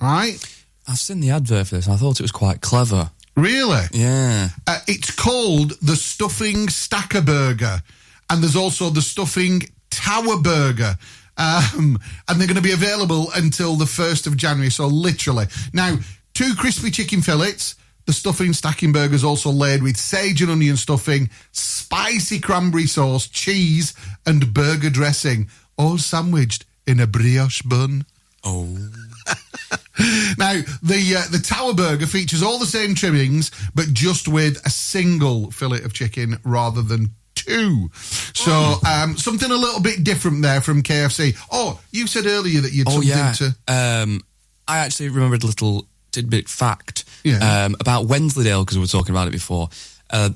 Right? 0.00 0.38
I've 0.86 0.98
seen 0.98 1.20
the 1.20 1.30
advert 1.30 1.68
for 1.68 1.76
this. 1.76 1.88
I 1.88 1.96
thought 1.96 2.20
it 2.20 2.24
was 2.24 2.30
quite 2.32 2.60
clever. 2.60 3.10
Really? 3.36 3.82
Yeah. 3.92 4.50
Uh, 4.66 4.78
it's 4.86 5.10
called 5.10 5.72
the 5.80 5.96
stuffing 5.96 6.68
stacker 6.68 7.22
burger, 7.22 7.82
and 8.30 8.42
there's 8.42 8.56
also 8.56 8.90
the 8.90 9.02
stuffing 9.02 9.62
tower 9.90 10.38
burger. 10.38 10.96
Um, 11.36 11.98
and 12.28 12.40
they're 12.40 12.46
going 12.46 12.56
to 12.56 12.62
be 12.62 12.72
available 12.72 13.28
until 13.34 13.74
the 13.74 13.86
1st 13.86 14.28
of 14.28 14.36
January, 14.36 14.70
so 14.70 14.86
literally. 14.86 15.46
Now, 15.72 15.96
two 16.32 16.54
crispy 16.54 16.90
chicken 16.90 17.22
fillets. 17.22 17.74
The 18.06 18.12
stuffing 18.12 18.52
stacking 18.52 18.92
burger 18.92 19.14
is 19.14 19.24
also 19.24 19.50
laid 19.50 19.82
with 19.82 19.96
sage 19.96 20.42
and 20.42 20.50
onion 20.50 20.76
stuffing, 20.76 21.30
spicy 21.52 22.38
cranberry 22.38 22.86
sauce, 22.86 23.26
cheese, 23.26 23.94
and 24.26 24.52
burger 24.52 24.90
dressing, 24.90 25.48
all 25.78 25.96
sandwiched 25.96 26.66
in 26.86 27.00
a 27.00 27.06
brioche 27.06 27.62
bun. 27.62 28.04
Oh. 28.44 28.90
Now, 30.38 30.60
the 30.82 31.16
uh, 31.18 31.30
the 31.30 31.38
Tower 31.42 31.72
Burger 31.74 32.06
features 32.06 32.42
all 32.42 32.58
the 32.58 32.66
same 32.66 32.94
trimmings, 32.94 33.50
but 33.74 33.86
just 33.92 34.26
with 34.26 34.64
a 34.66 34.70
single 34.70 35.50
fillet 35.52 35.82
of 35.82 35.92
chicken 35.92 36.38
rather 36.44 36.82
than 36.82 37.10
two. 37.36 37.90
So, 37.94 38.74
um, 38.88 39.16
something 39.16 39.50
a 39.50 39.56
little 39.56 39.80
bit 39.80 40.02
different 40.02 40.42
there 40.42 40.60
from 40.60 40.82
KFC. 40.82 41.36
Oh, 41.52 41.80
you 41.92 42.06
said 42.06 42.26
earlier 42.26 42.60
that 42.62 42.72
you'd 42.72 42.88
Oh 42.88 43.02
something 43.02 43.08
yeah. 43.10 43.32
to. 43.32 43.54
Um, 43.68 44.20
I 44.66 44.78
actually 44.78 45.10
remembered 45.10 45.42
a 45.44 45.46
little 45.46 45.86
tidbit 46.10 46.48
fact 46.48 47.04
Yeah. 47.22 47.64
um, 47.66 47.76
about 47.80 48.06
Wensleydale 48.06 48.64
because 48.64 48.76
we 48.78 48.82
were 48.82 48.86
talking 48.88 49.14
about 49.14 49.28
it 49.28 49.32
before. 49.32 49.68
Uh, 50.10 50.30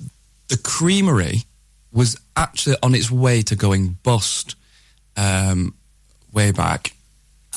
the 0.49 0.59
creamery 0.59 1.42
was 1.92 2.16
actually 2.37 2.77
on 2.83 2.94
its 2.94 3.11
way 3.11 3.42
to 3.42 3.57
going 3.57 3.97
bust 4.03 4.55
um, 5.16 5.75
way 6.33 6.53
back, 6.53 6.92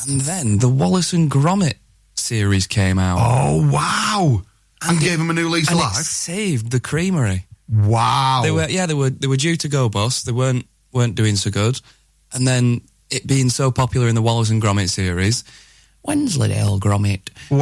and 0.07 0.21
then 0.21 0.57
the 0.59 0.69
Wallace 0.69 1.13
and 1.13 1.29
Gromit 1.29 1.75
series 2.21 2.67
came 2.67 2.97
out. 2.99 3.17
Oh, 3.19 3.69
wow. 3.71 4.41
And, 4.83 4.97
it- 4.97 5.03
gave 5.05 5.19
him 5.19 5.29
a 5.29 5.33
new 5.33 5.49
lease 5.49 5.67
of 5.67 5.73
and 5.73 5.79
it 5.79 5.83
life. 5.83 5.95
saved 5.95 6.71
the 6.71 6.79
creamery. 6.79 7.45
Wow. 7.69 8.41
They 8.43 8.51
were 8.51 8.67
yeah, 8.69 8.85
they 8.85 8.93
were 8.93 9.09
they 9.09 9.27
were 9.27 9.37
due 9.37 9.55
to 9.57 9.67
go 9.69 9.87
bust. 9.89 10.25
They 10.25 10.31
weren't 10.33 10.65
weren't 10.91 11.15
doing 11.15 11.35
so 11.37 11.49
good, 11.51 11.79
and 12.33 12.45
then 12.45 12.81
it 13.09 13.25
being 13.25 13.49
so 13.49 13.71
popular 13.71 14.07
in 14.09 14.15
the 14.15 14.21
Wallace 14.21 14.49
and 14.49 14.61
Gromit 14.61 14.89
series, 14.89 15.43
Wensleydale 16.03 16.79
Gromit. 16.79 17.29
Um, 17.49 17.57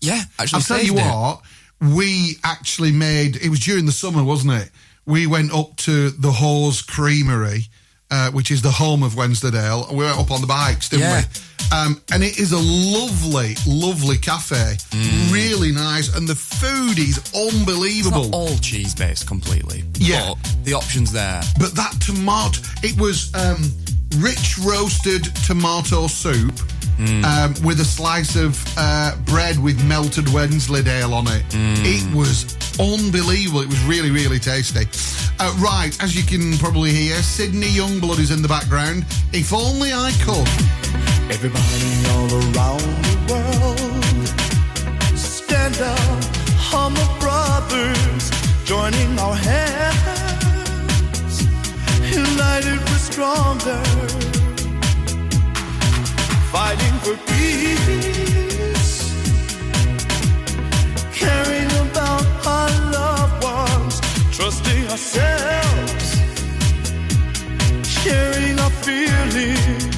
yeah, 0.00 0.22
actually 0.38 0.56
I'll 0.58 0.62
tell 0.62 0.82
you 0.82 0.92
it. 0.92 1.02
what, 1.02 1.40
we 1.80 2.36
actually 2.44 2.92
made, 2.92 3.36
it 3.36 3.48
was 3.48 3.60
during 3.60 3.86
the 3.86 3.92
summer, 3.92 4.22
wasn't 4.24 4.54
it? 4.62 4.70
We 5.06 5.26
went 5.26 5.52
up 5.54 5.76
to 5.78 6.10
the 6.10 6.32
Hawes 6.32 6.82
Creamery, 6.82 7.62
uh, 8.10 8.30
which 8.32 8.50
is 8.50 8.60
the 8.62 8.70
home 8.72 9.02
of 9.02 9.16
Wensleydale. 9.16 9.86
and 9.88 9.96
We 9.96 10.04
went 10.04 10.18
up 10.18 10.30
on 10.30 10.40
the 10.40 10.46
bikes, 10.46 10.88
didn't 10.88 11.02
Yeah. 11.04 11.22
we? 11.32 11.40
Um, 11.72 12.00
and 12.12 12.22
it 12.22 12.38
is 12.38 12.52
a 12.52 12.58
lovely, 12.58 13.56
lovely 13.66 14.18
cafe. 14.18 14.76
Mm. 14.90 15.32
Really 15.32 15.72
nice. 15.72 16.14
And 16.14 16.28
the 16.28 16.34
food 16.34 16.98
is 16.98 17.18
unbelievable. 17.34 18.34
all 18.34 18.56
cheese 18.58 18.94
based 18.94 19.26
completely. 19.26 19.84
Yeah. 19.98 20.34
but 20.42 20.64
the 20.64 20.74
options 20.74 21.12
there. 21.12 21.42
But 21.58 21.74
that 21.74 21.92
tomato, 22.00 22.60
it 22.82 22.98
was 23.00 23.34
um, 23.34 23.58
rich 24.18 24.58
roasted 24.58 25.24
tomato 25.46 26.06
soup 26.06 26.54
um, 26.98 27.54
with 27.64 27.80
a 27.80 27.84
slice 27.84 28.36
of 28.36 28.62
uh, 28.76 29.16
bread 29.24 29.58
with 29.58 29.82
melted 29.84 30.28
Wensleydale 30.32 31.12
on 31.14 31.26
it. 31.28 31.44
It 31.52 32.14
was 32.14 32.56
unbelievable. 32.78 33.60
It 33.60 33.68
was 33.68 33.82
really, 33.84 34.10
really 34.10 34.38
tasty. 34.38 34.86
Uh, 35.38 35.54
right, 35.58 35.96
as 36.02 36.16
you 36.16 36.22
can 36.22 36.56
probably 36.58 36.92
hear, 36.92 37.16
Sydney 37.16 37.68
Youngblood 37.68 38.18
is 38.18 38.30
in 38.30 38.40
the 38.42 38.48
background. 38.48 39.04
If 39.32 39.52
only 39.52 39.92
I 39.92 40.12
could. 40.24 40.48
Everybody 41.28 42.06
all 42.12 42.32
around 42.32 42.80
the 43.04 43.16
world, 43.28 43.78
stand 45.18 45.76
up, 45.80 45.98
humble 46.56 47.08
brothers, 47.18 48.30
joining 48.64 49.18
our 49.18 49.34
hands, 49.34 50.56
united 52.14 52.78
we're 52.78 52.98
stronger, 52.98 53.82
fighting 56.56 56.96
for 57.04 57.16
peace, 57.32 58.94
caring 61.12 61.70
about 61.86 62.26
our 62.46 62.70
loved 62.96 63.44
ones, 63.44 64.00
trusting 64.32 64.84
ourselves, 64.88 66.08
sharing 67.84 68.58
our 68.58 68.74
feelings. 68.86 69.95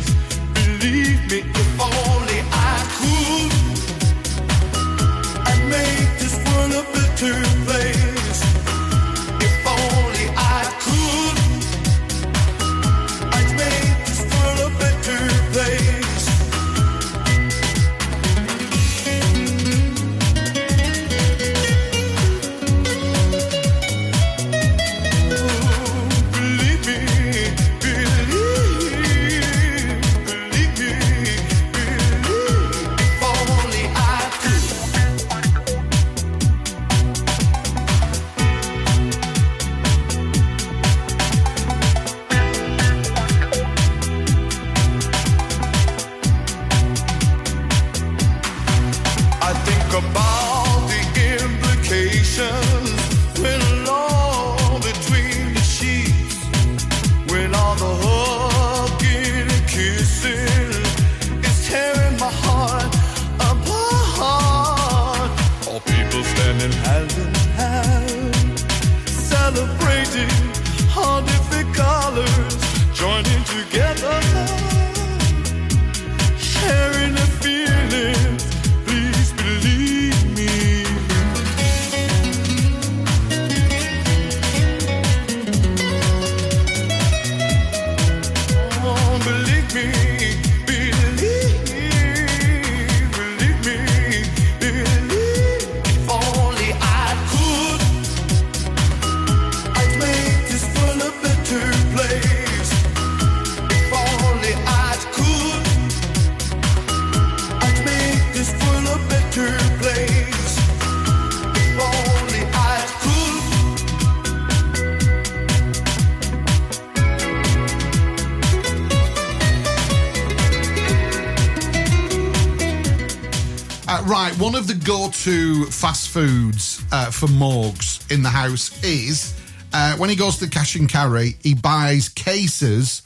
Fast 125.67 126.09
foods 126.09 126.83
uh, 126.93 127.11
for 127.11 127.27
Morgs 127.27 128.11
in 128.13 128.23
the 128.23 128.29
house 128.31 128.83
is 128.83 129.35
uh, 129.73 129.97
when 129.97 130.11
he 130.11 130.17
goes 130.17 130.39
to 130.39 130.47
the 130.47 130.51
cash 130.51 130.75
and 130.77 130.89
carry, 130.89 131.37
he 131.43 131.55
buys 131.55 132.09
cases. 132.09 133.03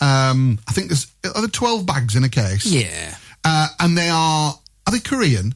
Um, 0.00 0.58
I 0.68 0.72
think 0.72 0.88
there's 0.88 1.06
are 1.24 1.40
there 1.40 1.48
twelve 1.48 1.86
bags 1.86 2.16
in 2.16 2.24
a 2.24 2.28
case. 2.28 2.66
Yeah. 2.66 3.14
uh, 3.44 3.68
and 3.78 3.96
they 3.96 4.08
are 4.08 4.54
are 4.86 4.92
they 4.92 5.00
Korean? 5.00 5.54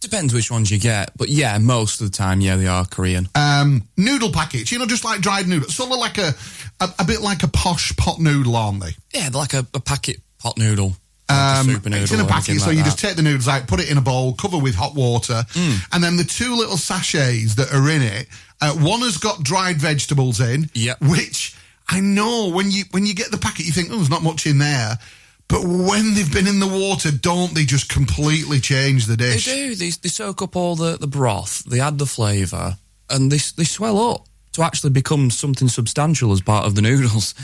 Depends 0.00 0.34
which 0.34 0.50
ones 0.50 0.70
you 0.70 0.78
get, 0.78 1.16
but 1.16 1.30
yeah, 1.30 1.56
most 1.56 2.02
of 2.02 2.10
the 2.10 2.14
time, 2.14 2.42
yeah, 2.42 2.56
they 2.56 2.66
are 2.66 2.84
Korean. 2.84 3.26
Um, 3.34 3.88
noodle 3.96 4.30
packets, 4.30 4.70
you 4.70 4.78
know, 4.78 4.84
just 4.84 5.02
like 5.02 5.22
dried 5.22 5.48
noodles, 5.48 5.74
sort 5.74 5.90
of 5.90 5.98
like 5.98 6.18
a, 6.18 6.34
a 6.80 6.88
a 6.98 7.04
bit 7.04 7.22
like 7.22 7.42
a 7.42 7.48
posh 7.48 7.96
pot 7.96 8.20
noodle, 8.20 8.54
aren't 8.54 8.82
they? 8.82 8.94
Yeah, 9.14 9.30
they're 9.30 9.40
like 9.40 9.54
a, 9.54 9.66
a 9.72 9.80
packet 9.80 10.20
pot 10.38 10.58
noodle. 10.58 10.94
Like 11.28 11.38
Um, 11.58 11.66
noodle 11.68 11.94
it's 11.94 12.12
in 12.12 12.20
a 12.20 12.24
packet, 12.26 12.60
so 12.60 12.66
like 12.66 12.76
you 12.76 12.82
that. 12.82 12.88
just 12.90 12.98
take 12.98 13.16
the 13.16 13.22
noodles 13.22 13.48
out, 13.48 13.66
put 13.66 13.80
it 13.80 13.90
in 13.90 13.96
a 13.98 14.02
bowl, 14.02 14.34
cover 14.34 14.58
with 14.58 14.74
hot 14.74 14.94
water, 14.94 15.44
and 15.92 16.02
then 16.04 16.16
the 16.16 16.24
two 16.24 16.54
little 16.56 16.76
sachets 16.76 17.54
that 17.56 17.72
are 17.72 17.88
in 17.90 18.02
it. 18.02 18.28
Uh, 18.60 18.72
one 18.74 19.00
has 19.00 19.16
got 19.18 19.42
dried 19.42 19.76
vegetables 19.78 20.40
in, 20.40 20.70
Yep. 20.74 21.00
which 21.02 21.56
I 21.88 22.00
know 22.00 22.48
when 22.50 22.70
you 22.70 22.84
when 22.92 23.04
you 23.06 23.14
get 23.14 23.30
the 23.30 23.38
packet, 23.38 23.66
you 23.66 23.72
think, 23.72 23.88
oh, 23.90 23.96
there's 23.96 24.10
not 24.10 24.22
much 24.22 24.46
in 24.46 24.58
there. 24.58 24.98
But 25.46 25.62
when 25.64 26.14
they've 26.14 26.32
been 26.32 26.46
in 26.46 26.58
the 26.60 26.66
water, 26.66 27.10
don't 27.10 27.54
they 27.54 27.64
just 27.66 27.90
completely 27.90 28.60
change 28.60 29.04
the 29.04 29.16
dish? 29.16 29.44
They 29.44 29.54
do. 29.68 29.74
They, 29.74 29.90
they 29.90 30.08
soak 30.08 30.40
up 30.40 30.56
all 30.56 30.74
the, 30.74 30.96
the 30.96 31.06
broth, 31.06 31.64
they 31.64 31.80
add 31.80 31.98
the 31.98 32.06
flavour, 32.06 32.78
and 33.10 33.30
they, 33.30 33.36
they 33.56 33.64
swell 33.64 34.12
up 34.12 34.26
to 34.52 34.62
actually 34.62 34.90
become 34.90 35.30
something 35.30 35.68
substantial 35.68 36.32
as 36.32 36.40
part 36.40 36.64
of 36.64 36.74
the 36.76 36.80
noodles. 36.82 37.34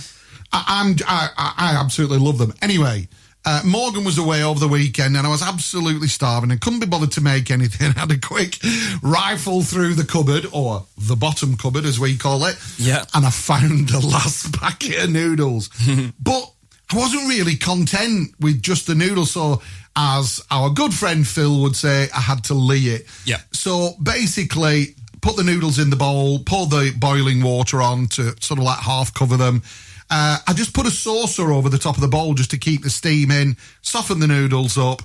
I, 0.52 0.64
I'm, 0.66 0.96
I 1.06 1.28
I 1.36 1.76
absolutely 1.78 2.18
love 2.18 2.38
them. 2.38 2.54
Anyway, 2.62 3.08
uh, 3.44 3.62
Morgan 3.64 4.04
was 4.04 4.18
away 4.18 4.42
over 4.42 4.60
the 4.60 4.68
weekend 4.68 5.16
and 5.16 5.26
I 5.26 5.30
was 5.30 5.42
absolutely 5.42 6.08
starving 6.08 6.50
and 6.50 6.60
couldn't 6.60 6.80
be 6.80 6.86
bothered 6.86 7.12
to 7.12 7.20
make 7.20 7.50
anything. 7.50 7.92
I 7.96 8.00
had 8.00 8.10
a 8.10 8.18
quick 8.18 8.58
rifle 9.02 9.62
through 9.62 9.94
the 9.94 10.04
cupboard, 10.04 10.46
or 10.52 10.86
the 10.98 11.16
bottom 11.16 11.56
cupboard 11.56 11.84
as 11.84 11.98
we 11.98 12.16
call 12.16 12.44
it. 12.44 12.56
Yeah. 12.78 13.04
And 13.14 13.24
I 13.24 13.30
found 13.30 13.88
the 13.88 14.06
last 14.06 14.52
packet 14.60 15.04
of 15.04 15.10
noodles. 15.10 15.70
but 16.20 16.52
I 16.92 16.96
wasn't 16.96 17.28
really 17.28 17.56
content 17.56 18.34
with 18.40 18.62
just 18.62 18.86
the 18.86 18.94
noodles. 18.94 19.30
So, 19.30 19.62
as 19.96 20.42
our 20.50 20.70
good 20.70 20.92
friend 20.92 21.26
Phil 21.26 21.62
would 21.62 21.76
say, 21.76 22.08
I 22.14 22.20
had 22.20 22.44
to 22.44 22.54
lee 22.54 22.88
it. 22.94 23.06
Yeah. 23.24 23.38
So 23.52 23.94
basically, 24.02 24.94
put 25.20 25.36
the 25.36 25.44
noodles 25.44 25.78
in 25.78 25.90
the 25.90 25.96
bowl, 25.96 26.40
pour 26.40 26.66
the 26.66 26.92
boiling 26.96 27.42
water 27.42 27.80
on 27.82 28.06
to 28.08 28.34
sort 28.40 28.58
of 28.58 28.64
like 28.64 28.78
half 28.78 29.14
cover 29.14 29.36
them. 29.36 29.62
Uh, 30.10 30.38
I 30.46 30.52
just 30.54 30.74
put 30.74 30.86
a 30.86 30.90
saucer 30.90 31.52
over 31.52 31.68
the 31.68 31.78
top 31.78 31.94
of 31.94 32.00
the 32.00 32.08
bowl 32.08 32.34
just 32.34 32.50
to 32.50 32.58
keep 32.58 32.82
the 32.82 32.90
steam 32.90 33.30
in, 33.30 33.56
soften 33.82 34.18
the 34.18 34.26
noodles 34.26 34.76
up. 34.76 35.02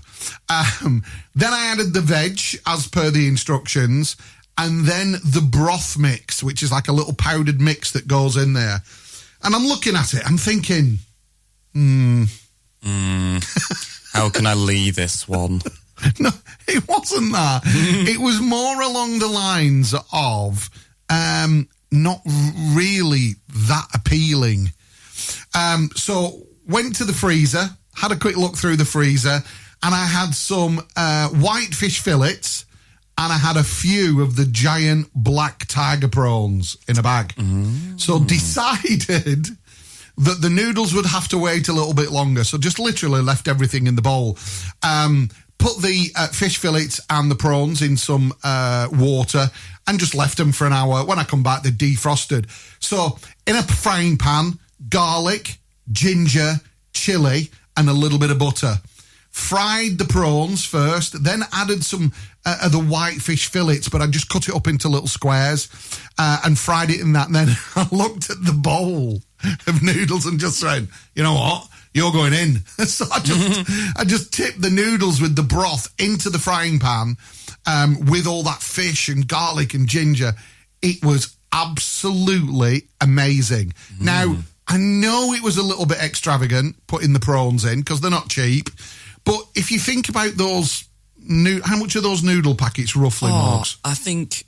Um, 0.49 1.03
then 1.35 1.53
I 1.53 1.67
added 1.67 1.93
the 1.93 2.01
veg 2.01 2.39
as 2.65 2.87
per 2.87 3.11
the 3.11 3.27
instructions, 3.27 4.17
and 4.57 4.85
then 4.85 5.11
the 5.11 5.47
broth 5.47 5.97
mix, 5.97 6.41
which 6.41 6.63
is 6.63 6.71
like 6.71 6.87
a 6.87 6.93
little 6.93 7.13
powdered 7.13 7.61
mix 7.61 7.91
that 7.91 8.07
goes 8.07 8.35
in 8.35 8.53
there. 8.53 8.81
And 9.43 9.53
I'm 9.53 9.67
looking 9.67 9.95
at 9.95 10.13
it, 10.13 10.23
I'm 10.25 10.37
thinking, 10.37 10.97
How 14.13 14.29
can 14.29 14.47
I 14.47 14.53
leave 14.53 14.95
this 14.95 15.27
one? 15.27 15.61
no, 16.19 16.29
it 16.67 16.87
wasn't 16.87 17.33
that. 17.33 17.61
it 17.65 18.19
was 18.19 18.41
more 18.41 18.81
along 18.81 19.19
the 19.19 19.27
lines 19.27 19.93
of 20.13 20.69
um, 21.09 21.67
not 21.91 22.21
really 22.73 23.33
that 23.67 23.87
appealing. 23.93 24.71
Um, 25.55 25.89
so 25.95 26.43
went 26.67 26.95
to 26.97 27.05
the 27.05 27.13
freezer, 27.13 27.69
had 27.95 28.11
a 28.11 28.15
quick 28.15 28.37
look 28.37 28.57
through 28.57 28.75
the 28.75 28.85
freezer, 28.85 29.39
and 29.83 29.95
I 29.95 30.05
had 30.05 30.33
some 30.33 30.81
uh, 30.95 31.29
white 31.29 31.73
fish 31.73 31.99
fillets, 31.99 32.65
and 33.17 33.31
I 33.31 33.37
had 33.37 33.55
a 33.55 33.63
few 33.63 34.21
of 34.21 34.35
the 34.35 34.45
giant 34.45 35.09
black 35.13 35.65
tiger 35.67 36.09
prawns 36.09 36.75
in 36.87 36.97
a 36.97 37.03
bag. 37.03 37.33
So 37.97 38.19
decided 38.25 39.47
that 40.17 40.41
the 40.41 40.49
noodles 40.49 40.93
would 40.93 41.05
have 41.05 41.27
to 41.29 41.37
wait 41.37 41.67
a 41.67 41.73
little 41.73 41.93
bit 41.93 42.11
longer. 42.11 42.43
So 42.43 42.57
just 42.57 42.79
literally 42.79 43.21
left 43.21 43.47
everything 43.47 43.87
in 43.87 43.95
the 43.95 44.01
bowl. 44.01 44.37
Um, 44.83 45.29
put 45.57 45.77
the 45.81 46.11
uh, 46.15 46.27
fish 46.27 46.57
fillets 46.57 46.99
and 47.09 47.29
the 47.31 47.35
prawns 47.35 47.81
in 47.81 47.97
some 47.97 48.33
uh, 48.43 48.87
water 48.91 49.49
and 49.87 49.99
just 49.99 50.15
left 50.15 50.37
them 50.37 50.51
for 50.51 50.67
an 50.67 50.73
hour. 50.73 51.05
When 51.05 51.19
I 51.19 51.23
come 51.23 51.43
back, 51.43 51.63
they're 51.63 51.71
defrosted. 51.71 52.49
So 52.79 53.17
in 53.45 53.55
a 53.55 53.63
frying 53.63 54.17
pan, 54.17 54.59
garlic, 54.89 55.59
ginger, 55.91 56.55
chili, 56.93 57.49
and 57.77 57.89
a 57.89 57.93
little 57.93 58.19
bit 58.19 58.31
of 58.31 58.39
butter. 58.39 58.75
Fried 59.31 59.97
the 59.97 60.05
prawns 60.05 60.65
first, 60.65 61.23
then 61.23 61.43
added 61.51 61.83
some 61.83 62.13
uh, 62.45 62.57
of 62.63 62.71
the 62.71 62.79
white 62.79 63.21
fish 63.21 63.47
fillets, 63.47 63.89
but 63.89 64.01
I 64.01 64.07
just 64.07 64.29
cut 64.29 64.47
it 64.47 64.55
up 64.55 64.67
into 64.67 64.87
little 64.87 65.07
squares 65.07 65.69
uh, 66.17 66.39
and 66.45 66.57
fried 66.57 66.89
it 66.89 67.01
in 67.01 67.13
that. 67.13 67.27
And 67.27 67.35
then 67.35 67.49
I 67.75 67.87
looked 67.91 68.29
at 68.29 68.43
the 68.43 68.53
bowl 68.53 69.21
of 69.67 69.83
noodles 69.83 70.25
and 70.25 70.39
just 70.39 70.63
went, 70.63 70.89
you 71.15 71.23
know 71.23 71.33
what? 71.33 71.67
You're 71.93 72.11
going 72.11 72.33
in. 72.33 72.65
so 72.85 73.05
I 73.11 73.19
just, 73.19 73.97
I 73.97 74.03
just 74.05 74.33
tipped 74.33 74.61
the 74.61 74.69
noodles 74.69 75.21
with 75.21 75.35
the 75.35 75.43
broth 75.43 75.93
into 75.99 76.29
the 76.29 76.39
frying 76.39 76.79
pan 76.79 77.17
um, 77.65 78.05
with 78.05 78.27
all 78.27 78.43
that 78.43 78.61
fish 78.61 79.09
and 79.09 79.27
garlic 79.27 79.73
and 79.73 79.87
ginger. 79.87 80.33
It 80.81 81.03
was 81.03 81.35
absolutely 81.51 82.87
amazing. 83.01 83.73
Now, 83.99 84.37
I 84.67 84.77
know 84.77 85.33
it 85.33 85.43
was 85.43 85.57
a 85.57 85.63
little 85.63 85.85
bit 85.85 85.99
extravagant 85.99 86.75
putting 86.87 87.13
the 87.13 87.19
prawns 87.19 87.65
in 87.65 87.79
because 87.79 88.01
they're 88.01 88.11
not 88.11 88.29
cheap. 88.29 88.69
But 89.23 89.41
if 89.55 89.71
you 89.71 89.79
think 89.79 90.09
about 90.09 90.31
those, 90.35 90.85
how 91.63 91.77
much 91.77 91.95
are 91.95 92.01
those 92.01 92.23
noodle 92.23 92.55
packets 92.55 92.95
roughly, 92.95 93.31
Oh, 93.31 93.61
Morgs? 93.63 93.77
I 93.83 93.93
think 93.93 94.43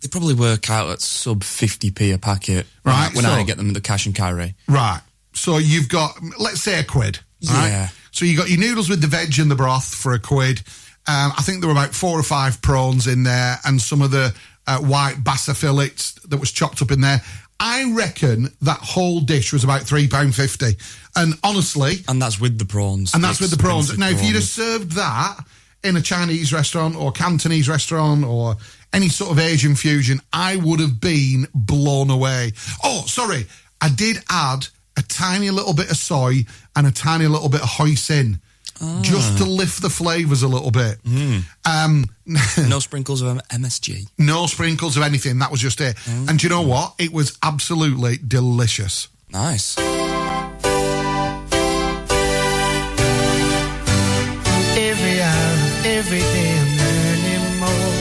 they 0.00 0.08
probably 0.08 0.34
work 0.34 0.70
out 0.70 0.90
at 0.90 1.00
sub 1.00 1.40
50p 1.42 2.12
a 2.14 2.18
packet 2.18 2.66
when 2.82 2.94
I- 2.94 3.06
Right, 3.06 3.14
when 3.14 3.24
so- 3.24 3.32
I 3.32 3.42
get 3.42 3.56
them 3.56 3.68
in 3.68 3.72
the 3.74 3.80
cash 3.80 4.06
and 4.06 4.14
carry. 4.14 4.54
Right. 4.68 5.00
So 5.32 5.58
you've 5.58 5.88
got, 5.88 6.16
let's 6.38 6.60
say 6.62 6.78
a 6.78 6.84
quid. 6.84 7.18
right? 7.48 7.68
Yeah. 7.68 7.88
So 8.12 8.24
you 8.24 8.36
got 8.36 8.48
your 8.48 8.58
noodles 8.58 8.88
with 8.88 9.00
the 9.02 9.06
veg 9.08 9.38
and 9.38 9.50
the 9.50 9.54
broth 9.56 9.94
for 9.94 10.14
a 10.14 10.18
quid. 10.18 10.62
Um, 11.06 11.32
I 11.36 11.42
think 11.42 11.60
there 11.60 11.68
were 11.68 11.78
about 11.78 11.94
four 11.94 12.18
or 12.18 12.22
five 12.22 12.62
prawns 12.62 13.06
in 13.06 13.22
there 13.24 13.58
and 13.64 13.80
some 13.80 14.00
of 14.02 14.10
the 14.10 14.34
uh, 14.66 14.78
white 14.78 15.22
basa 15.22 15.54
fillets 15.54 16.12
that 16.24 16.38
was 16.38 16.50
chopped 16.50 16.80
up 16.82 16.90
in 16.90 17.00
there. 17.02 17.22
I 17.58 17.92
reckon 17.94 18.48
that 18.62 18.78
whole 18.80 19.20
dish 19.20 19.52
was 19.52 19.64
about 19.64 19.82
£3.50. 19.82 20.76
And 21.16 21.34
honestly, 21.42 22.04
And 22.08 22.20
that's 22.20 22.38
with 22.40 22.58
the 22.58 22.64
prawns. 22.66 23.14
and 23.14 23.24
that's 23.24 23.40
with 23.40 23.50
the 23.50 23.56
prawns. 23.56 23.96
Now, 23.96 24.08
if 24.10 24.22
you'd 24.22 24.34
have 24.34 24.44
served 24.44 24.92
that 24.92 25.38
in 25.82 25.96
a 25.96 26.02
Chinese 26.02 26.52
restaurant 26.52 26.96
or 26.96 27.12
Cantonese 27.12 27.68
restaurant 27.68 28.24
or 28.24 28.56
any 28.92 29.08
sort 29.08 29.30
of 29.30 29.38
Asian 29.38 29.74
fusion, 29.74 30.20
I 30.32 30.56
would 30.56 30.80
have 30.80 31.00
been 31.00 31.46
blown 31.54 32.10
away. 32.10 32.52
Oh, 32.84 33.04
sorry. 33.06 33.46
I 33.80 33.88
did 33.88 34.18
add 34.30 34.66
a 34.96 35.02
tiny 35.02 35.50
little 35.50 35.74
bit 35.74 35.90
of 35.90 35.96
soy 35.96 36.44
and 36.74 36.86
a 36.86 36.90
tiny 36.92 37.26
little 37.26 37.48
bit 37.48 37.62
of 37.62 37.68
hoisin 37.68 38.40
just 39.02 39.38
to 39.38 39.44
lift 39.44 39.80
the 39.82 39.90
flavours 39.90 40.42
a 40.42 40.48
little 40.48 40.70
bit. 40.70 40.98
Um, 41.64 42.04
no 42.68 42.78
sprinkles 42.80 43.22
of 43.22 43.38
MSG. 43.48 44.08
no 44.18 44.46
sprinkles 44.46 44.96
of 44.96 45.02
anything. 45.02 45.38
That 45.38 45.50
was 45.50 45.60
just 45.60 45.80
it. 45.80 45.96
And 46.06 46.38
do 46.38 46.46
you 46.46 46.50
know 46.50 46.62
what? 46.62 46.94
It 46.98 47.12
was 47.12 47.36
absolutely 47.42 48.18
delicious. 48.18 49.08
Nice. 49.30 49.76
Every 54.78 55.20
hour, 55.20 55.56
every 55.96 56.20
day 56.20 56.50
I'm 56.60 56.70
learning 56.80 57.44
more. 57.60 57.94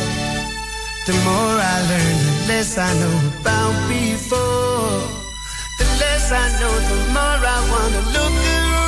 The 1.08 1.14
more 1.26 1.56
I 1.74 1.76
learn, 1.90 2.18
the 2.26 2.34
less 2.50 2.78
I 2.78 2.92
know 3.00 3.16
about 3.42 3.76
before. 3.88 5.02
The 5.80 5.86
less 6.02 6.32
I 6.32 6.46
know, 6.60 6.74
the 6.90 6.98
more 7.16 7.40
I 7.56 7.60
wanna 7.72 8.02
look 8.16 8.36
around. 8.46 8.85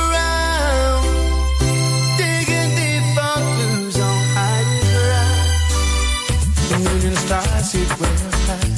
The 7.71 7.79
stars 7.79 7.87
sit 7.87 7.99
way 7.99 8.07
up 8.07 8.33
high. 8.47 8.71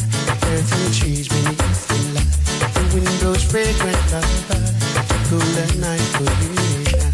Earth 0.50 0.72
and 0.74 0.94
trees 0.94 1.28
beneath 1.28 1.88
the 1.88 1.96
light. 2.16 2.34
The 2.74 2.82
wind 2.94 3.14
blows 3.20 3.44
fragrant. 3.44 3.98
Cool 5.30 5.54
at 5.62 5.74
night 5.78 6.08
for 6.18 6.26
you 6.26 6.52
and 6.76 6.88
I. 6.98 7.10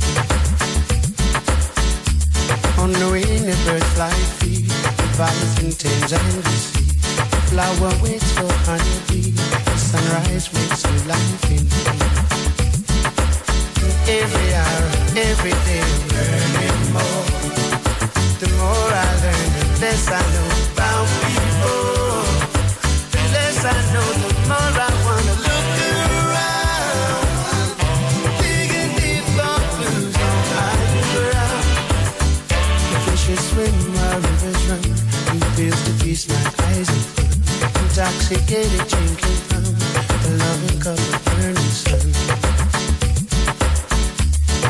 On 2.81 2.91
the 2.91 3.07
wing, 3.11 3.45
the 3.45 3.55
birds 3.65 3.89
fly 3.93 4.15
free. 4.39 4.63
The 4.63 5.07
valleys 5.17 5.55
and 5.63 5.73
Thames 5.77 6.11
and 6.13 6.43
the 6.43 6.51
sea. 6.51 6.91
Flower 7.51 7.91
waits 8.03 8.31
for 8.31 8.51
honeybee. 8.67 9.35
Sunrise 9.75 10.47
wakes 10.53 10.81
to 10.83 10.93
life 11.07 11.51
in 11.51 11.63
me. 11.63 11.83
Every 14.07 14.49
hour, 14.53 14.85
every 15.17 15.55
day, 15.67 15.83
learning 16.13 16.79
more. 16.93 17.25
The 18.39 18.47
more 18.59 18.91
I 18.91 19.07
learn, 19.23 19.49
the 19.57 19.65
less 19.81 20.07
I 20.11 20.21
know 20.33 20.54
Intoxicated 36.15 38.87
drinking 38.87 39.35
from 39.51 39.67
the 40.23 40.31
loving 40.39 40.79
cup 40.79 40.95
of 40.95 41.19
burning 41.25 41.73
sun. 41.75 42.07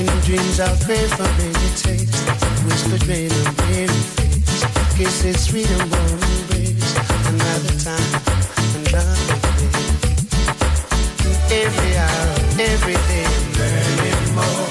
In 0.01 0.09
dreams 0.25 0.57
I'll 0.59 0.75
pray 0.77 1.05
for 1.05 1.27
baby 1.37 1.69
taste. 1.77 2.17
Whispered 2.65 3.05
rain 3.05 3.29
on 3.29 3.53
weary 3.69 3.93
face. 4.17 4.65
Kisses 4.97 5.37
sweet 5.45 5.69
and 5.69 5.85
warm 5.91 6.17
embrace. 6.17 6.97
Another 7.29 7.77
time, 7.77 8.25
another 8.81 9.37
day. 9.61 11.61
Every 11.61 11.93
hour, 11.95 12.41
every 12.57 12.97
day, 13.05 13.29
I'm 13.29 13.53
learning 13.53 14.33
more. 14.33 14.65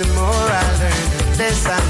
The 0.00 0.08
more 0.16 0.24
I 0.24 0.64
learn, 0.80 1.04
the 1.12 1.20
less 1.36 1.60
I 1.66 1.89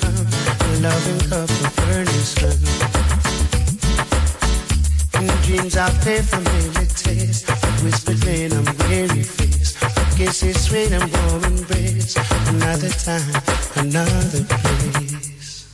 From 0.00 0.82
loving 0.82 1.32
of 1.32 1.48
burning. 1.76 2.16
In 5.14 5.26
dreams 5.42 5.76
I 5.76 5.90
for 6.22 6.40
taste. 7.04 7.48
Whispered 7.82 8.24
weary 8.88 9.22
sweet 10.54 10.92
and 10.92 11.12
warm 11.12 11.44
embrace. 11.44 12.16
Another 12.48 12.88
time, 12.88 13.36
another 13.76 14.42
place. 14.44 15.66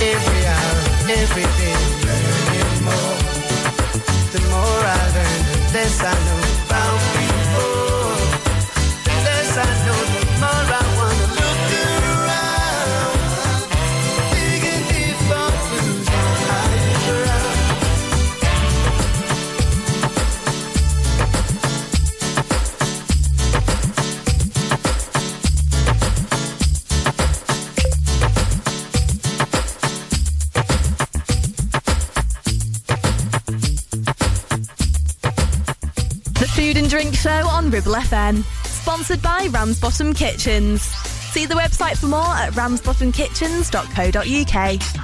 Every 0.00 0.42
hour, 0.46 0.80
every 1.20 1.48
day, 1.60 1.76
learning 2.06 2.84
more. 2.88 3.18
The 4.32 4.40
more 4.48 4.82
I 4.82 5.02
learn, 5.14 5.40
the 5.50 5.58
less 5.74 6.02
I 6.02 6.14
know 6.24 6.63
Ribble 37.74 37.94
FM. 37.94 38.44
Sponsored 38.66 39.20
by 39.20 39.48
Ramsbottom 39.50 40.14
Kitchens. 40.14 40.82
See 41.32 41.44
the 41.44 41.56
website 41.56 41.98
for 41.98 42.06
more 42.06 42.20
at 42.20 42.52
ramsbottomkitchens.co.uk. 42.52 45.03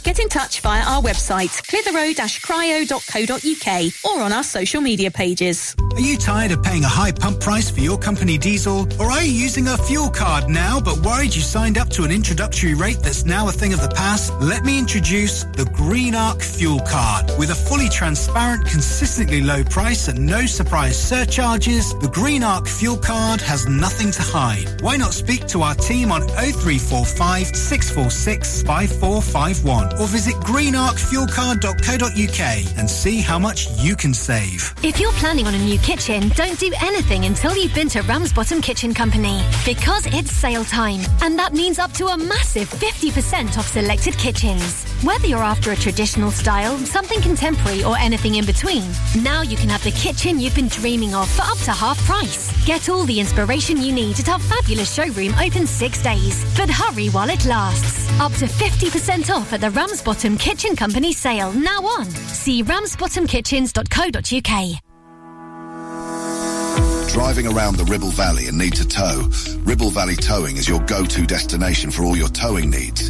Get 0.03 0.17
in 0.17 0.29
touch 0.29 0.61
via 0.61 0.81
our 0.81 0.99
website, 1.01 1.61
clitheroe-cryo.co.uk 1.67 3.93
or 4.03 4.23
on 4.23 4.33
our 4.33 4.41
social 4.43 4.81
media 4.81 5.11
pages. 5.11 5.75
Are 5.93 5.99
you 5.99 6.17
tired 6.17 6.51
of 6.51 6.63
paying 6.63 6.83
a 6.83 6.87
high 6.87 7.11
pump 7.11 7.39
price 7.39 7.69
for 7.69 7.81
your 7.81 7.99
company 7.99 8.39
diesel? 8.39 8.87
Or 8.99 9.11
are 9.11 9.21
you 9.21 9.31
using 9.31 9.67
a 9.67 9.77
fuel 9.77 10.09
card 10.09 10.49
now 10.49 10.79
but 10.79 10.97
worried 11.05 11.35
you 11.35 11.41
signed 11.41 11.77
up 11.77 11.89
to 11.89 12.03
an 12.03 12.09
introductory 12.11 12.73
rate 12.73 12.97
that's 13.03 13.25
now 13.25 13.47
a 13.47 13.51
thing 13.51 13.73
of 13.73 13.81
the 13.81 13.89
past? 13.89 14.33
Let 14.41 14.65
me 14.65 14.79
introduce 14.79 15.43
the 15.43 15.65
Green 15.75 16.15
Arc 16.15 16.41
Fuel 16.41 16.79
Card. 16.79 17.29
With 17.37 17.51
a 17.51 17.55
fully 17.55 17.89
transparent, 17.89 18.65
consistently 18.65 19.41
low 19.41 19.63
price 19.65 20.07
and 20.07 20.25
no 20.25 20.47
surprise 20.47 20.97
surcharges, 20.97 21.93
the 21.99 22.09
Green 22.09 22.41
Arc 22.41 22.65
Fuel 22.67 22.97
Card 22.97 23.39
has 23.41 23.67
nothing 23.67 24.09
to 24.11 24.23
hide. 24.23 24.81
Why 24.81 24.97
not 24.97 25.13
speak 25.13 25.45
to 25.49 25.61
our 25.61 25.75
team 25.75 26.11
on 26.11 26.27
0345 26.29 27.55
646 27.55 28.63
5451 28.63 29.90
or 29.99 30.07
visit 30.07 30.35
greenarcfuelcard.co.uk 30.35 32.77
and 32.77 32.89
see 32.89 33.21
how 33.21 33.39
much 33.39 33.67
you 33.79 33.95
can 33.95 34.13
save. 34.13 34.73
If 34.83 34.99
you're 34.99 35.13
planning 35.13 35.47
on 35.47 35.55
a 35.55 35.59
new 35.59 35.79
kitchen, 35.79 36.27
don't 36.29 36.59
do 36.59 36.71
anything 36.81 37.25
until 37.25 37.55
you've 37.55 37.73
been 37.73 37.87
to 37.89 38.01
Ramsbottom 38.01 38.61
Kitchen 38.61 38.93
Company 38.93 39.41
because 39.65 40.05
it's 40.07 40.31
sale 40.31 40.65
time 40.65 41.01
and 41.21 41.37
that 41.39 41.53
means 41.53 41.79
up 41.79 41.93
to 41.93 42.07
a 42.07 42.17
massive 42.17 42.69
50% 42.69 43.57
off 43.57 43.67
selected 43.67 44.17
kitchens. 44.17 44.90
Whether 45.03 45.25
you're 45.25 45.39
after 45.39 45.71
a 45.71 45.75
traditional 45.75 46.29
style, 46.29 46.77
something 46.77 47.19
contemporary 47.21 47.83
or 47.83 47.97
anything 47.97 48.35
in 48.35 48.45
between, 48.45 48.83
now 49.23 49.41
you 49.41 49.57
can 49.57 49.67
have 49.69 49.83
the 49.83 49.89
kitchen 49.89 50.39
you've 50.39 50.53
been 50.53 50.67
dreaming 50.67 51.15
of 51.15 51.27
for 51.27 51.41
up 51.41 51.57
to 51.59 51.71
half 51.71 51.97
price. 52.05 52.51
Get 52.67 52.87
all 52.87 53.05
the 53.05 53.19
inspiration 53.19 53.77
you 53.77 53.91
need 53.91 54.19
at 54.19 54.29
our 54.29 54.37
fabulous 54.37 54.93
showroom 54.93 55.33
open 55.39 55.65
six 55.65 56.03
days. 56.03 56.45
But 56.55 56.69
hurry 56.69 57.07
while 57.07 57.31
it 57.31 57.47
lasts. 57.47 58.11
Up 58.19 58.31
to 58.33 58.45
50% 58.45 59.31
off 59.31 59.51
at 59.53 59.61
the 59.61 59.71
Ramsbottom 59.71 60.37
Kitchen 60.37 60.75
Company 60.75 61.13
sale 61.13 61.51
now 61.51 61.81
on. 61.81 62.05
See 62.05 62.61
ramsbottomkitchens.co.uk. 62.61 64.81
Driving 67.11 67.47
around 67.47 67.77
the 67.77 67.85
Ribble 67.85 68.11
Valley 68.11 68.45
and 68.45 68.57
need 68.57 68.75
to 68.75 68.87
tow? 68.87 69.27
Ribble 69.63 69.89
Valley 69.89 70.15
Towing 70.15 70.57
is 70.57 70.69
your 70.69 70.79
go-to 70.81 71.25
destination 71.25 71.89
for 71.89 72.03
all 72.03 72.15
your 72.15 72.29
towing 72.29 72.69
needs. 72.69 73.09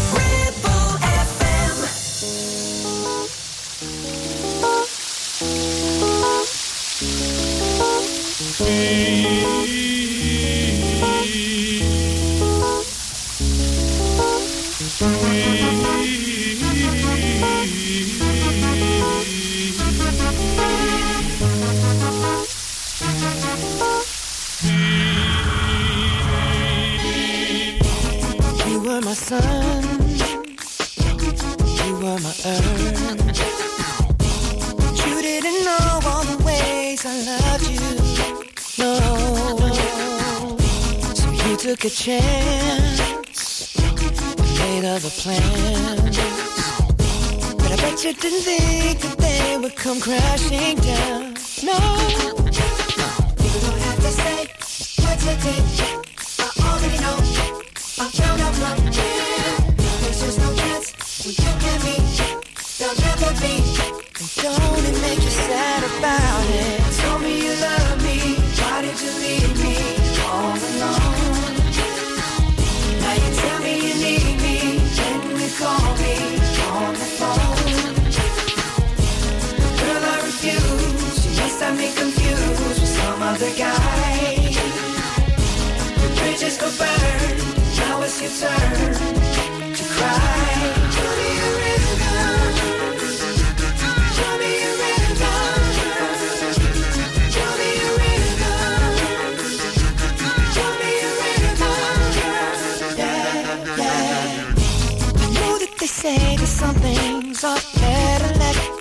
My 29.11 29.15
sun, 29.15 29.83
you 31.85 31.93
were 31.95 32.19
my 32.19 32.33
earth. 32.45 33.19
You 35.05 35.21
didn't 35.21 35.65
know 35.65 35.99
all 36.05 36.23
the 36.23 36.41
ways 36.45 37.05
I 37.05 37.15
loved 37.29 37.67
you. 37.67 37.89
No, 38.79 38.93
so 41.13 41.29
you 41.29 41.57
took 41.57 41.83
a 41.83 41.89
chance, 41.89 43.75
made 44.59 44.85
other 44.85 45.09
plans. 45.09 46.17
But 47.57 47.69
I 47.69 47.75
bet 47.81 48.05
you 48.05 48.13
didn't 48.13 48.43
think 48.43 49.01
that 49.01 49.17
they 49.17 49.57
would 49.57 49.75
come 49.75 49.99
crashing 49.99 50.77
down. 50.77 51.35
No, 51.67 51.77
you 53.43 53.55
don't 53.59 53.81
have 53.87 53.99
to 54.05 54.11
say 54.21 54.47
what 55.03 55.17
you 55.25 55.35
did. 55.43 55.63
I 56.39 56.47
already 56.65 56.99
know. 57.01 57.17
I 57.99 58.30
And 62.91 62.99
don't 62.99 64.83
it 64.83 65.01
make 65.01 65.23
you 65.23 65.29
sad 65.29 65.81
about 65.95 66.43
it? 66.43 66.81
Tell 66.99 67.19
me 67.19 67.37
you 67.45 67.53
love 67.55 68.03
me. 68.03 68.35
Why 68.59 68.81
did 68.81 68.99
you 68.99 69.11
leave 69.23 69.55
me 69.63 69.77
all 70.27 70.51
alone? 70.51 71.55
Now 72.99 73.13
you 73.15 73.31
tell 73.39 73.59
me 73.63 73.73
you 73.87 73.95
need 73.95 74.35
me. 74.43 74.57
You 75.39 75.49
call 75.55 75.87
me 76.03 76.15
on 76.67 76.91
the 76.99 77.07
phone. 77.15 77.71
Girl, 79.79 80.03
I 80.03 80.17
refuse. 80.27 81.23
You 81.39 81.47
me 81.77 81.93
confused 81.95 82.59
with 82.59 82.89
some 82.89 83.21
other 83.23 83.51
guy. 83.55 84.51
The 85.95 86.07
bridges 86.19 86.57
go 86.57 86.67
burn. 86.77 87.37
Now 87.77 88.01
it's 88.01 88.21
your 88.21 88.31
turn 88.31 89.30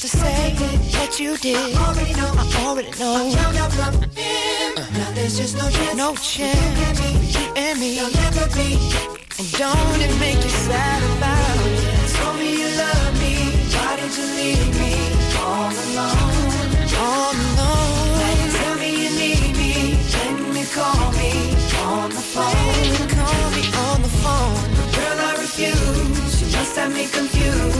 To 0.00 0.08
say 0.08 0.54
what 0.96 1.20
you 1.20 1.36
did. 1.36 1.76
I 1.76 1.88
already 1.88 2.14
know, 2.14 2.32
I 2.34 2.64
already 2.64 2.90
know. 2.98 3.16
I 3.20 3.36
found 3.36 3.56
out 3.58 3.70
from 3.70 3.92
him. 4.16 4.74
Now 4.96 5.10
there's 5.12 5.36
just 5.36 5.58
no 5.58 5.68
chance, 5.68 5.94
no 5.94 6.14
chance. 6.14 7.36
You 7.36 7.52
and 7.54 7.78
me, 7.78 7.96
you'll 7.96 8.10
never 8.24 8.46
be. 8.56 8.80
And 9.38 9.52
don't 9.60 10.00
it 10.00 10.14
make 10.18 10.40
you 10.42 10.48
sad 10.64 11.02
about 11.18 11.66
it? 11.68 12.16
Told 12.16 12.36
me 12.38 12.48
you 12.62 12.70
love 12.80 13.12
me. 13.20 13.34
Why 13.76 13.96
did 14.00 14.12
you 14.16 14.26
leave 14.40 14.72
me 14.80 14.94
all 15.36 15.68
alone? 15.68 16.48
All 16.96 17.36
alone. 17.44 18.16
Now 18.20 18.32
you 18.40 18.48
tell 18.56 18.76
me 18.80 18.90
you 19.04 19.10
need 19.20 19.52
me. 19.60 20.00
When 20.16 20.56
you 20.56 20.66
call 20.72 21.12
me 21.20 21.32
on 21.76 22.08
the 22.08 22.24
phone. 22.32 22.88
You 22.88 23.04
call 23.20 23.44
me 23.52 23.62
on 23.84 24.00
the 24.00 24.12
phone. 24.24 24.64
Girl, 24.96 25.18
I 25.28 25.36
refuse. 25.44 26.40
You 26.40 26.48
must 26.56 26.74
have 26.76 26.94
me 26.94 27.04
confused 27.06 27.79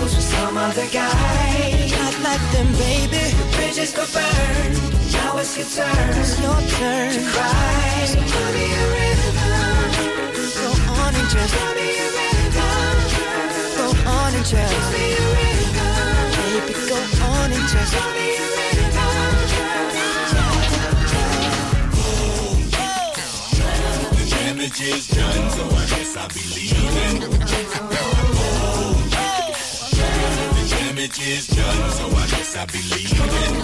other 0.61 0.87
guy. 0.93 1.89
Not 1.97 2.15
like 2.21 2.45
them, 2.53 2.69
baby. 2.77 3.25
The 3.39 3.47
bridges 3.57 3.93
go 3.93 4.05
burn. 4.13 4.71
Now 5.13 5.39
it's 5.39 5.57
your 5.57 5.67
turn. 5.67 6.13
It's 6.21 6.39
your 6.41 6.61
turn 6.77 7.13
to 7.17 7.23
cry. 7.33 8.05
So 8.13 8.21
give 8.21 8.51
me 8.57 8.67
a 8.69 8.87
rhythm. 8.95 9.37
Go 10.61 10.69
on 11.01 11.13
and 11.17 11.29
just 11.33 11.53
give 11.57 11.75
me 11.79 11.89
a 11.97 12.09
rhythm. 12.17 12.99
Go 13.79 13.87
on 14.17 14.31
and 14.37 14.45
just 14.45 14.73
give 14.75 14.89
me 14.93 15.07
a 15.17 15.27
rhythm. 15.35 15.91
Baby, 16.37 16.75
go 16.93 16.99
on 17.25 17.49
and 17.57 17.67
just 17.73 17.93
give 17.97 18.13
me 18.17 18.27
a 18.37 18.51
The 24.17 24.25
damage 24.31 24.81
is 24.81 25.05
done, 25.09 25.51
so 25.51 25.63
I 25.65 25.85
guess 25.93 26.17
I'll 26.17 26.29
be 26.29 26.43
leaving. 26.55 27.41
The 31.01 31.07
damage 31.07 31.29
is 31.29 31.47
done, 31.47 31.91
so 31.93 32.05
I 32.09 32.27
guess 32.29 32.57
I'll 32.59 32.67
be 32.67 32.83
leaving. 32.93 33.55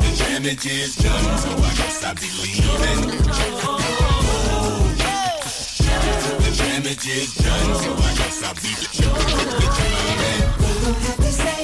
The 0.00 0.12
damage 0.16 0.64
is 0.64 0.96
done, 0.96 1.38
so 1.38 1.50
I 1.50 1.74
guess 1.76 2.02
I'll 2.04 2.14
be 2.14 2.30
leaving. 2.40 3.00
The 6.40 6.50
damage 6.56 7.06
is 7.06 7.34
done, 7.34 7.74
so 7.74 7.92
I 7.92 8.14
guess 8.16 8.42
I'll 8.44 8.54
be 8.54 8.72
leaving. 8.80 9.12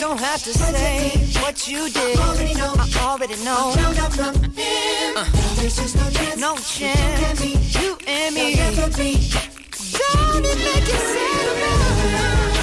Don't 0.01 0.21
have 0.21 0.43
to 0.43 0.53
say 0.53 1.17
what 1.41 1.67
you 1.67 1.89
did. 1.89 2.19
I 2.19 2.29
already 2.29 2.55
know. 2.57 2.75
I 2.77 2.89
already 3.01 3.37
know. 3.43 3.73
found 3.73 3.99
out 3.99 4.13
from 4.13 4.35
him. 4.53 5.15
There's 5.57 5.77
just 5.77 5.97
no 5.97 6.11
chance. 6.11 6.39
No 6.39 6.57
chance. 6.57 7.41
You 7.75 7.97
and 8.07 8.35
me. 8.35 8.57
Don't 8.57 10.45
it 10.45 10.59
make 10.59 10.87
you 10.87 10.99
sad 10.99 11.84
about 12.05 12.54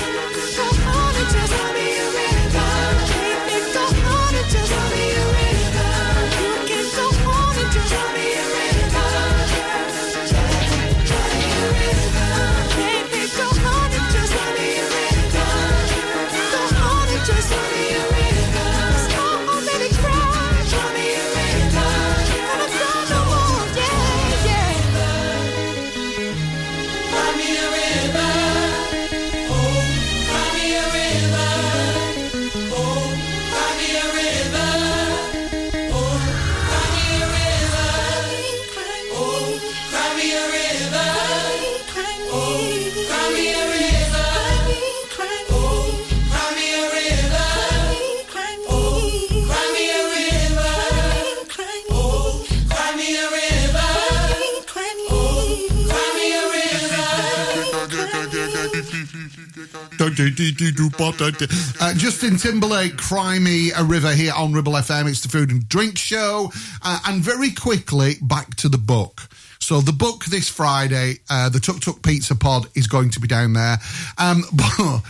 Uh, 61.80 61.94
Justin 61.94 62.38
Timberlake, 62.38 62.98
Cry 62.98 63.40
Me 63.40 63.72
a 63.72 63.84
River 63.84 64.14
here 64.14 64.34
on 64.36 64.54
Ribble 64.54 64.74
FM. 64.74 65.10
It's 65.10 65.22
the 65.22 65.30
Food 65.30 65.52
and 65.52 65.68
Drink 65.68 65.98
Show. 65.98 66.52
Uh, 66.84 67.00
and 67.08 67.22
very 67.22 67.52
quickly, 67.52 68.16
back 68.22 68.56
to 68.58 68.70
the 68.70 68.78
book. 68.78 69.22
So 69.60 69.80
the 69.80 69.94
book 69.94 70.26
this 70.26 70.50
Friday, 70.50 71.16
uh, 71.30 71.50
the 71.50 71.60
Tuk 71.60 71.80
Tuk 71.80 72.02
Pizza 72.04 72.36
Pod 72.36 72.68
is 72.76 72.88
going 72.88 73.12
to 73.12 73.20
be 73.20 73.28
down 73.28 73.54
there. 73.54 73.78
Um, 74.18 74.44
but 74.54 75.02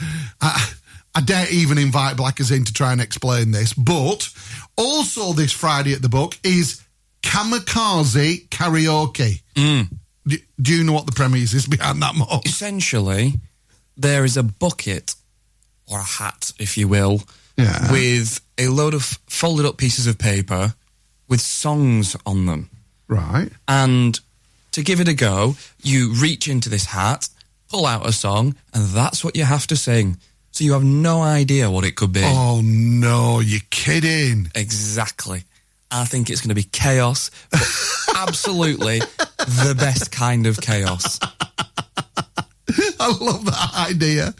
I, 0.42 0.72
I 1.16 1.22
dare 1.22 1.48
even 1.52 1.78
invite 1.78 2.18
Blackers 2.18 2.52
in 2.52 2.64
to 2.66 2.74
try 2.74 2.92
and 2.92 3.02
explain 3.02 3.52
this. 3.52 3.74
But 3.74 4.30
also 4.78 5.34
this 5.34 5.52
Friday 5.52 5.94
at 5.94 6.02
the 6.02 6.10
book 6.10 6.38
is 6.44 6.82
Kamikaze 7.22 8.48
Karaoke. 8.50 9.42
Do, 10.28 10.38
do 10.62 10.78
you 10.78 10.84
know 10.84 10.94
what 10.94 11.06
the 11.08 11.12
premise 11.14 11.54
is 11.54 11.66
behind 11.66 12.02
that, 12.02 12.16
Mark? 12.16 12.46
Essentially, 12.46 13.34
there 13.98 14.24
is 14.26 14.38
a 14.38 14.44
bucket 14.44 15.16
or 15.88 16.00
a 16.00 16.04
hat, 16.04 16.52
if 16.60 16.78
you 16.78 16.88
will, 16.88 17.24
Yeah. 17.58 17.92
with 17.92 18.40
a 18.58 18.68
load 18.68 18.94
of 18.94 19.20
folded 19.28 19.66
up 19.66 19.78
pieces 19.78 20.08
of 20.08 20.18
paper 20.18 20.74
with 21.28 21.42
songs 21.42 22.16
on 22.26 22.46
them. 22.46 22.70
Right. 23.08 23.52
And 23.68 24.20
to 24.72 24.84
give 24.84 25.00
it 25.02 25.08
a 25.08 25.14
go, 25.14 25.56
you 25.84 26.14
reach 26.14 26.48
into 26.48 26.70
this 26.70 26.86
hat, 26.86 27.28
pull 27.70 27.86
out 27.86 28.08
a 28.08 28.12
song, 28.14 28.56
and 28.74 28.88
that's 28.90 29.24
what 29.24 29.36
you 29.36 29.44
have 29.44 29.68
to 29.68 29.76
sing. 29.76 30.18
So 30.52 30.64
you 30.64 30.74
have 30.74 30.84
no 30.84 31.22
idea 31.22 31.70
what 31.72 31.86
it 31.86 31.96
could 31.96 32.12
be. 32.14 32.22
Oh 32.24 32.62
no, 32.64 33.40
you're 33.40 33.62
kidding. 33.70 34.52
Exactly. 34.56 35.44
I 35.90 36.06
think 36.06 36.30
it's 36.30 36.40
going 36.42 36.50
to 36.50 36.56
be 36.56 36.64
chaos, 36.72 37.32
but 37.50 37.62
absolutely 38.16 39.00
the 39.38 39.76
best 39.78 40.12
kind 40.12 40.48
of 40.48 40.60
chaos. 40.62 41.20
I 43.00 43.08
love 43.20 43.46
that 43.46 43.90
idea. 43.90 44.34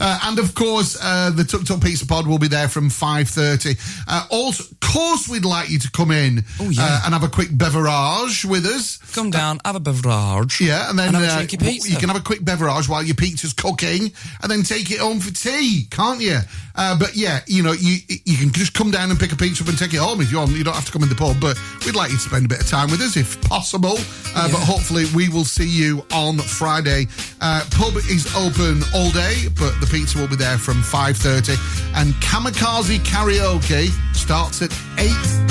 Uh, 0.00 0.18
and 0.24 0.38
of 0.38 0.54
course, 0.54 0.98
uh, 1.02 1.30
the 1.30 1.44
Tuk 1.44 1.64
Tuk 1.64 1.80
Pizza 1.82 2.06
Pod 2.06 2.26
will 2.26 2.38
be 2.38 2.48
there 2.48 2.68
from 2.68 2.88
5.30. 2.90 3.78
Uh, 4.08 4.26
also, 4.30 4.64
of 4.64 4.80
course, 4.80 5.28
we'd 5.28 5.44
like 5.44 5.70
you 5.70 5.78
to 5.78 5.90
come 5.90 6.10
in 6.10 6.44
Oh, 6.60 6.70
yeah. 6.70 6.82
uh, 6.82 7.00
and 7.06 7.14
have 7.14 7.22
a 7.24 7.28
quick 7.28 7.48
beverage 7.52 8.44
with 8.44 8.64
us. 8.66 8.98
Come 9.14 9.30
down, 9.30 9.60
have 9.64 9.76
a 9.76 9.80
beverage. 9.80 10.60
Yeah, 10.60 10.88
and 10.90 10.98
then 10.98 11.14
have 11.14 11.22
a 11.22 11.26
uh, 11.26 11.40
you 11.88 11.96
can 11.96 12.08
have 12.08 12.18
a 12.18 12.24
quick 12.24 12.44
beverage 12.44 12.88
while 12.88 13.02
your 13.02 13.14
pizza's 13.14 13.52
cooking 13.52 14.12
and 14.42 14.50
then 14.50 14.62
take 14.62 14.90
it 14.90 14.98
home 14.98 15.20
for 15.20 15.32
tea, 15.32 15.86
can't 15.90 16.20
you? 16.20 16.38
Uh, 16.74 16.96
but 16.98 17.16
yeah, 17.16 17.40
you 17.46 17.62
know, 17.62 17.72
you 17.72 17.98
you 18.24 18.36
can 18.36 18.52
just 18.52 18.72
come 18.72 18.90
down 18.90 19.10
and 19.10 19.18
pick 19.18 19.32
a 19.32 19.36
pizza 19.36 19.62
up 19.64 19.68
and 19.68 19.78
take 19.78 19.92
it 19.94 19.98
home 19.98 20.20
if 20.20 20.30
you 20.30 20.38
want. 20.38 20.50
You 20.52 20.62
don't 20.64 20.74
have 20.74 20.86
to 20.86 20.92
come 20.92 21.02
in 21.02 21.08
the 21.08 21.14
pub, 21.16 21.40
but 21.40 21.58
we'd 21.84 21.96
like 21.96 22.10
you 22.10 22.16
to 22.16 22.22
spend 22.22 22.44
a 22.44 22.48
bit 22.48 22.60
of 22.60 22.68
time 22.68 22.90
with 22.90 23.00
us 23.00 23.16
if 23.16 23.40
possible. 23.42 23.96
Uh, 24.36 24.48
But 24.48 24.60
hopefully, 24.60 25.04
we 25.14 25.28
will 25.28 25.44
see 25.44 25.66
you 25.68 26.04
on 26.12 26.38
Friday. 26.38 27.06
Uh, 27.40 27.62
pub 27.70 27.94
is 27.96 28.26
open 28.34 28.82
all 28.94 29.10
day, 29.10 29.46
but 29.54 29.72
the 29.80 29.86
pizza 29.90 30.18
will 30.18 30.28
be 30.28 30.36
there 30.36 30.58
from 30.58 30.82
5.30. 30.82 31.54
And 31.94 32.12
Kamikaze 32.14 32.98
Karaoke 33.00 33.90
starts 34.14 34.60
at 34.62 34.72
8 34.98 35.08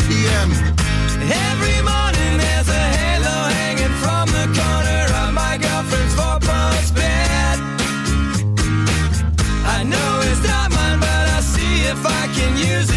p.m. 0.08 0.52
Every 1.24 1.80
morning 1.82 2.38
there's 2.38 2.68
a 2.68 2.86
halo 3.00 3.38
hanging 3.56 3.96
from 4.04 4.28
the 4.36 4.46
corner 4.52 5.04
of 5.24 5.34
my 5.34 5.58
girlfriend's 5.58 6.14
four-post 6.16 6.96
bed. 6.96 7.60
I 9.66 9.84
know 9.84 10.22
it's 10.28 10.44
not 10.46 10.72
mine, 10.72 11.00
but 11.00 11.24
I'll 11.36 11.42
see 11.42 11.88
if 11.88 12.06
I 12.06 12.28
can 12.36 12.58
use 12.58 12.90
it 12.92 12.97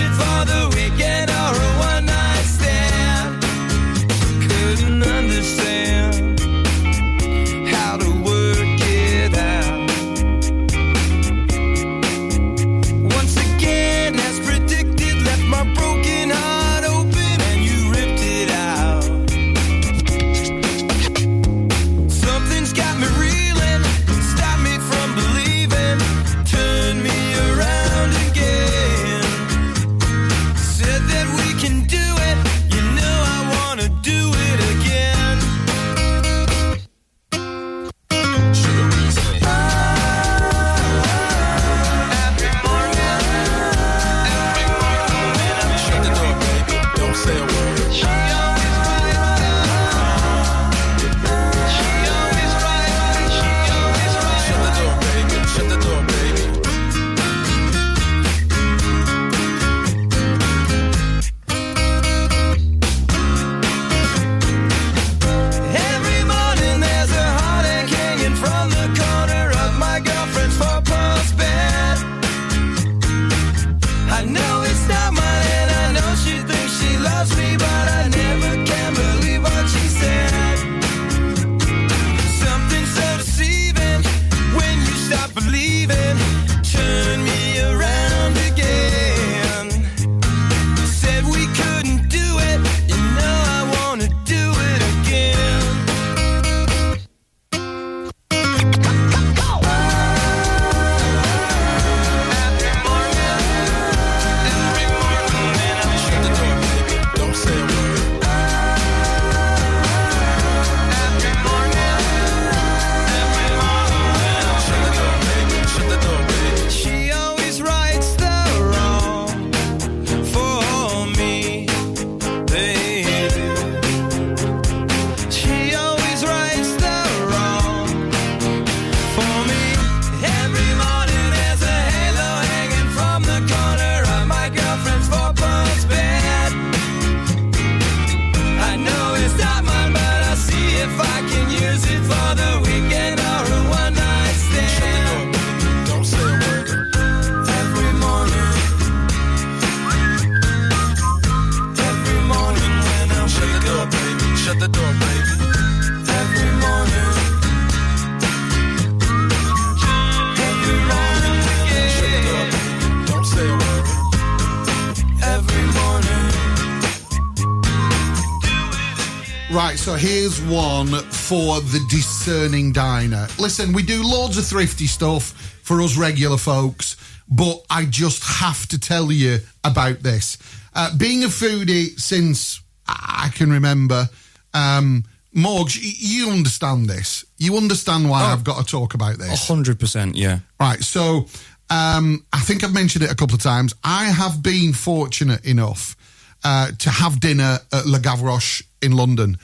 for 171.61 171.79
the 171.79 171.85
discerning 171.89 172.73
diner. 172.73 173.27
Listen, 173.39 173.73
we 173.73 173.83
do 173.83 174.03
loads 174.03 174.39
of 174.39 174.47
thrifty 174.47 174.87
stuff 174.87 175.33
for 175.63 175.81
us 175.81 175.97
regular 175.97 176.37
folks, 176.39 176.97
but 177.29 177.63
I 177.69 177.85
just 177.87 178.23
have 178.25 178.67
to 178.69 178.79
tell 178.79 179.11
you 179.13 179.39
about 179.65 180.01
this. 180.03 180.39
Uh, 180.75 180.97
being 180.97 181.25
a 181.25 181.29
foodie 181.29 181.99
since 182.01 182.61
I 182.87 183.31
can 183.35 183.51
remember, 183.51 184.09
um, 184.55 185.05
Morgs, 185.35 185.79
you 185.81 186.31
understand 186.31 186.89
this. 186.89 187.25
You 187.39 187.57
understand 187.57 188.09
why 188.09 188.23
I've 188.23 188.45
got 188.45 188.65
to 188.65 188.71
talk 188.71 188.95
about 188.95 189.19
this. 189.19 189.47
hundred 189.47 189.79
percent, 189.79 190.17
yeah. 190.17 190.41
Right. 190.59 190.83
So 190.83 191.27
Um, 191.71 192.25
I 192.33 192.41
think 192.41 192.65
I've 192.65 192.75
mentioned 192.75 193.05
it 193.05 193.13
a 193.13 193.15
couple 193.15 193.37
of 193.37 193.43
times. 193.43 193.75
I 193.85 194.07
have 194.07 194.43
been 194.43 194.73
fortunate 194.73 195.45
enough 195.45 195.95
uh, 196.43 196.73
to 196.79 196.91
have 196.91 197.21
dinner 197.21 197.59
at 197.73 197.87
Le 197.87 198.01
Gavroche 198.01 198.63
in 198.83 198.93
London, 198.93 199.37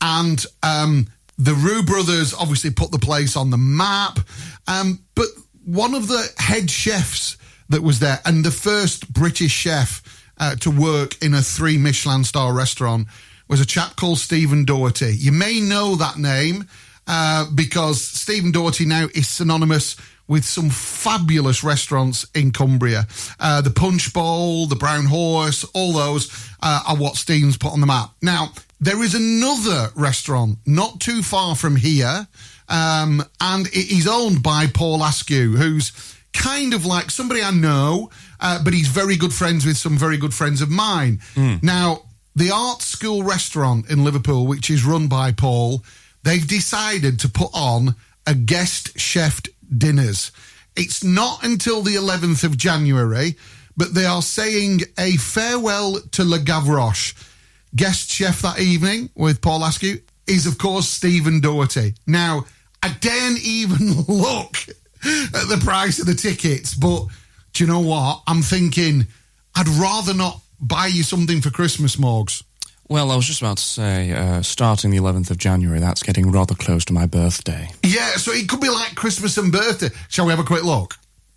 and 0.00 0.46
um, 0.62 1.08
the 1.38 1.54
Roux 1.54 1.82
brothers 1.82 2.34
obviously 2.34 2.70
put 2.70 2.90
the 2.90 2.98
place 2.98 3.36
on 3.36 3.50
the 3.50 3.56
map. 3.56 4.20
Um, 4.66 5.04
but 5.14 5.26
one 5.64 5.94
of 5.94 6.08
the 6.08 6.26
head 6.38 6.70
chefs 6.70 7.36
that 7.68 7.82
was 7.82 7.98
there, 7.98 8.20
and 8.24 8.44
the 8.44 8.50
first 8.50 9.12
British 9.12 9.52
chef 9.52 10.02
uh, 10.38 10.56
to 10.56 10.70
work 10.70 11.22
in 11.22 11.34
a 11.34 11.42
three 11.42 11.78
Michelin 11.78 12.24
star 12.24 12.52
restaurant, 12.52 13.08
was 13.48 13.60
a 13.60 13.66
chap 13.66 13.96
called 13.96 14.18
Steven 14.18 14.64
Doherty. 14.64 15.14
You 15.16 15.32
may 15.32 15.60
know 15.60 15.96
that 15.96 16.18
name 16.18 16.66
uh, 17.06 17.46
because 17.54 18.00
Steven 18.02 18.52
Doherty 18.52 18.86
now 18.86 19.08
is 19.14 19.28
synonymous 19.28 19.96
with 20.26 20.44
some 20.44 20.70
fabulous 20.70 21.62
restaurants 21.62 22.26
in 22.34 22.50
Cumbria. 22.50 23.06
Uh, 23.38 23.60
the 23.60 23.70
Punch 23.70 24.12
Bowl, 24.12 24.66
the 24.66 24.76
Brown 24.76 25.04
Horse, 25.04 25.64
all 25.74 25.92
those 25.92 26.48
uh, 26.62 26.82
are 26.86 26.96
what 26.96 27.16
Steven's 27.16 27.56
put 27.56 27.72
on 27.72 27.80
the 27.80 27.86
map. 27.86 28.10
Now, 28.22 28.52
there 28.80 29.02
is 29.02 29.14
another 29.14 29.90
restaurant 29.94 30.58
not 30.66 31.00
too 31.00 31.22
far 31.22 31.56
from 31.56 31.76
here, 31.76 32.26
um, 32.68 33.22
and 33.40 33.66
it 33.68 33.90
is 33.92 34.06
owned 34.06 34.42
by 34.42 34.66
Paul 34.66 35.02
Askew, 35.02 35.56
who's 35.56 35.92
kind 36.32 36.74
of 36.74 36.84
like 36.84 37.10
somebody 37.10 37.42
I 37.42 37.50
know, 37.50 38.10
uh, 38.40 38.62
but 38.64 38.72
he's 38.72 38.88
very 38.88 39.16
good 39.16 39.32
friends 39.32 39.64
with 39.64 39.76
some 39.76 39.96
very 39.96 40.16
good 40.16 40.34
friends 40.34 40.62
of 40.62 40.70
mine. 40.70 41.20
Now, 41.62 42.02
the 42.34 42.50
Art 42.50 42.82
School 42.82 43.22
restaurant 43.22 43.88
in 43.90 44.04
Liverpool, 44.04 44.46
which 44.46 44.68
is 44.70 44.84
run 44.84 45.06
by 45.06 45.32
Paul, 45.32 45.84
they've 46.24 46.46
decided 46.46 47.20
to 47.20 47.28
put 47.28 47.50
on 47.54 47.94
a 48.26 48.34
guest 48.34 48.98
chef 48.98 49.40
dinners. 49.76 50.32
It's 50.76 51.04
not 51.04 51.44
until 51.44 51.82
the 51.82 51.94
11th 51.94 52.44
of 52.44 52.56
January, 52.56 53.36
but 53.76 53.94
they 53.94 54.04
are 54.04 54.22
saying 54.22 54.80
a 54.98 55.16
farewell 55.16 56.00
to 56.12 56.24
Le 56.24 56.38
Gavroche. 56.38 57.14
Guest 57.74 58.10
chef 58.10 58.42
that 58.42 58.60
evening 58.60 59.10
with 59.14 59.40
Paul 59.40 59.64
Askew 59.64 60.00
is, 60.26 60.46
of 60.46 60.58
course, 60.58 60.88
Steven 60.88 61.40
Doherty. 61.40 61.94
Now, 62.06 62.46
I 62.82 62.90
daren't 63.00 63.44
even 63.44 63.92
look 64.08 64.56
at 65.04 65.48
the 65.48 65.60
price 65.62 65.98
of 65.98 66.06
the 66.06 66.14
tickets, 66.14 66.74
but 66.74 67.06
do 67.52 67.64
you 67.64 67.68
know 67.68 67.80
what? 67.80 68.22
I'm 68.26 68.42
thinking 68.42 69.06
I'd 69.54 69.68
rather 69.68 70.14
not 70.14 70.40
buy 70.60 70.86
you 70.86 71.02
something 71.02 71.40
for 71.40 71.50
Christmas, 71.50 71.96
Morgs. 71.96 72.42
Well, 72.88 73.10
I 73.10 73.16
was 73.16 73.24
just 73.26 73.40
about 73.40 73.56
to 73.56 73.62
say, 73.62 74.12
uh, 74.12 74.42
starting 74.42 74.90
the 74.90 74.98
11th 74.98 75.30
of 75.30 75.38
January, 75.38 75.80
that's 75.80 76.02
getting 76.02 76.30
rather 76.30 76.54
close 76.54 76.84
to 76.86 76.92
my 76.92 77.06
birthday. 77.06 77.70
Yeah, 77.82 78.10
so 78.16 78.30
it 78.32 78.46
could 78.48 78.60
be 78.60 78.68
like 78.68 78.94
Christmas 78.94 79.38
and 79.38 79.50
birthday. 79.50 79.88
Shall 80.08 80.26
we 80.26 80.30
have 80.32 80.38
a 80.40 80.44
quick 80.44 80.64
look? 80.64 80.94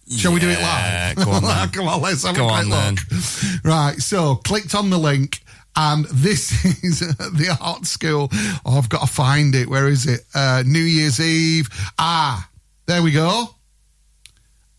Shall 0.09 0.33
we 0.33 0.39
do 0.41 0.49
it 0.49 0.59
live? 0.61 1.15
go 1.15 1.31
on 1.31 1.43
then. 1.43 1.69
Come 1.69 1.87
on, 1.87 2.01
let's 2.01 2.25
have 2.25 2.35
Go 2.35 2.47
a 2.47 2.51
quick 2.51 2.63
on 2.65 2.69
then. 2.69 2.95
look. 2.95 3.63
Right, 3.63 3.95
so 3.97 4.35
clicked 4.35 4.75
on 4.75 4.89
the 4.89 4.97
link, 4.97 5.41
and 5.75 6.05
this 6.05 6.65
is 6.83 6.99
the 6.99 7.57
art 7.61 7.85
school. 7.85 8.29
Oh, 8.65 8.77
I've 8.77 8.89
got 8.89 9.01
to 9.01 9.07
find 9.07 9.55
it. 9.55 9.69
Where 9.69 9.87
is 9.87 10.05
it? 10.05 10.21
Uh, 10.35 10.63
New 10.65 10.79
Year's 10.79 11.19
Eve. 11.21 11.69
Ah, 11.97 12.49
there 12.87 13.01
we 13.01 13.11
go. 13.11 13.45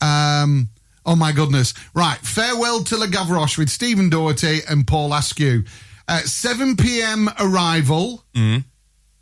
Um, 0.01 0.69
oh 1.05 1.17
my 1.17 1.33
goodness. 1.33 1.75
Right, 1.95 2.19
farewell 2.19 2.85
to 2.85 2.97
Le 2.97 3.09
Gavroche 3.09 3.59
with 3.59 3.69
Steven 3.71 4.11
Doherty 4.11 4.61
and 4.69 4.87
Paul 4.87 5.13
Askew. 5.15 5.65
Uh, 6.09 6.21
7 6.21 6.77
p.m. 6.77 7.29
arrival, 7.39 8.25
Mm. 8.35 8.65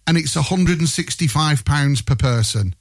and 0.06 0.16
it's 0.16 0.36
165 0.36 1.64
pounds 1.64 2.00
per 2.00 2.14
person. 2.14 2.74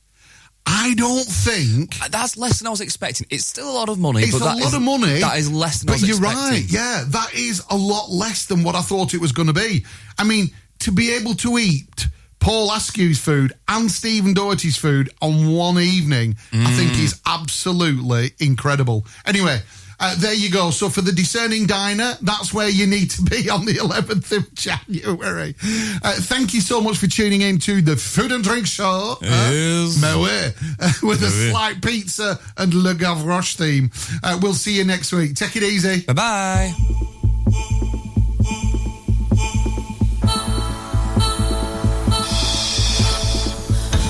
I 0.68 0.94
don't 0.96 1.26
think 1.28 1.96
That's 2.10 2.38
less 2.38 2.58
than 2.60 2.68
I 2.68 2.72
was 2.72 2.82
expecting. 2.82 3.28
It's 3.30 3.46
still 3.46 3.70
a 3.70 3.74
lot 3.74 3.90
of 3.90 4.00
money. 4.00 4.24
it's 4.24 4.32
but 4.32 4.42
a 4.42 4.46
lot 4.46 4.60
is- 4.60 4.74
of 4.74 4.82
money. 4.82 5.20
That 5.20 5.38
is 5.38 5.52
less 5.52 5.80
than 5.82 5.90
I 5.90 5.94
was 5.94 6.04
expecting. 6.04 6.22
But 6.22 6.32
you're 6.32 6.32
expecting. 6.32 6.64
right. 6.64 6.72
Yeah, 6.72 7.04
that 7.10 7.34
is 7.36 7.64
a 7.70 7.76
lot 7.78 8.10
less 8.12 8.46
than 8.46 8.64
what 8.64 8.76
I 8.76 8.82
thought 8.82 9.14
it 9.14 9.22
was 9.22 9.32
going 9.32 9.48
to 9.48 9.54
be. 9.54 9.86
I 10.18 10.24
mean, 10.24 10.50
to 10.80 10.92
be 10.92 11.14
able 11.14 11.36
to 11.36 11.58
eat 11.60 12.08
Paul 12.40 12.70
Askew's 12.72 13.20
food 13.20 13.54
and 13.68 13.92
Steven 13.92 14.34
Doherty's 14.34 14.78
food 14.78 15.10
on 15.22 15.52
one 15.52 15.80
evening, 15.80 16.36
I 16.54 16.72
think 16.76 16.92
Mm. 16.94 17.04
is 17.04 17.20
absolutely 17.26 18.34
incredible. 18.40 19.06
Anyway. 19.26 19.62
Uh, 20.00 20.16
there 20.18 20.34
you 20.34 20.50
go. 20.52 20.72
So 20.72 20.90
for 20.90 21.02
the 21.02 21.12
discerning 21.12 21.66
diner, 21.66 22.14
that's 22.22 22.54
where 22.54 22.70
you 22.70 22.86
need 22.88 23.12
to 23.12 23.22
be 23.22 23.50
on 23.56 23.66
the 23.66 23.74
11th 23.74 24.32
of 24.38 24.54
January. 24.54 25.56
Uh, 26.04 26.14
thank 26.14 26.54
you 26.54 26.62
so 26.62 26.82
much 26.82 26.98
for 26.98 27.08
tuning 27.08 27.42
in 27.42 27.60
to 27.60 27.82
the 27.82 27.96
Food 27.96 28.32
and 28.32 28.44
Drink 28.44 28.68
Show. 28.68 29.18
Yes. 29.22 30.04
Uh, 30.04 30.52
uh, 30.80 30.92
with 31.04 31.22
a 31.22 31.30
slight 31.30 31.82
pizza 31.82 32.40
and 32.58 32.74
Le 32.74 32.94
Gavroche 32.94 33.56
theme. 33.56 33.92
Uh, 34.24 34.40
we'll 34.42 34.54
see 34.54 34.76
you 34.78 34.84
next 34.84 35.12
week. 35.12 35.36
Take 35.36 35.56
it 35.56 35.64
easy. 35.64 36.02
Bye 36.02 36.14
bye. 36.14 36.74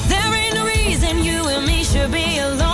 There 0.07 0.33
ain't 0.33 0.55
no 0.55 0.65
reason 0.65 1.23
you 1.23 1.47
and 1.47 1.65
me 1.65 1.83
should 1.83 2.11
be 2.11 2.37
alone 2.39 2.64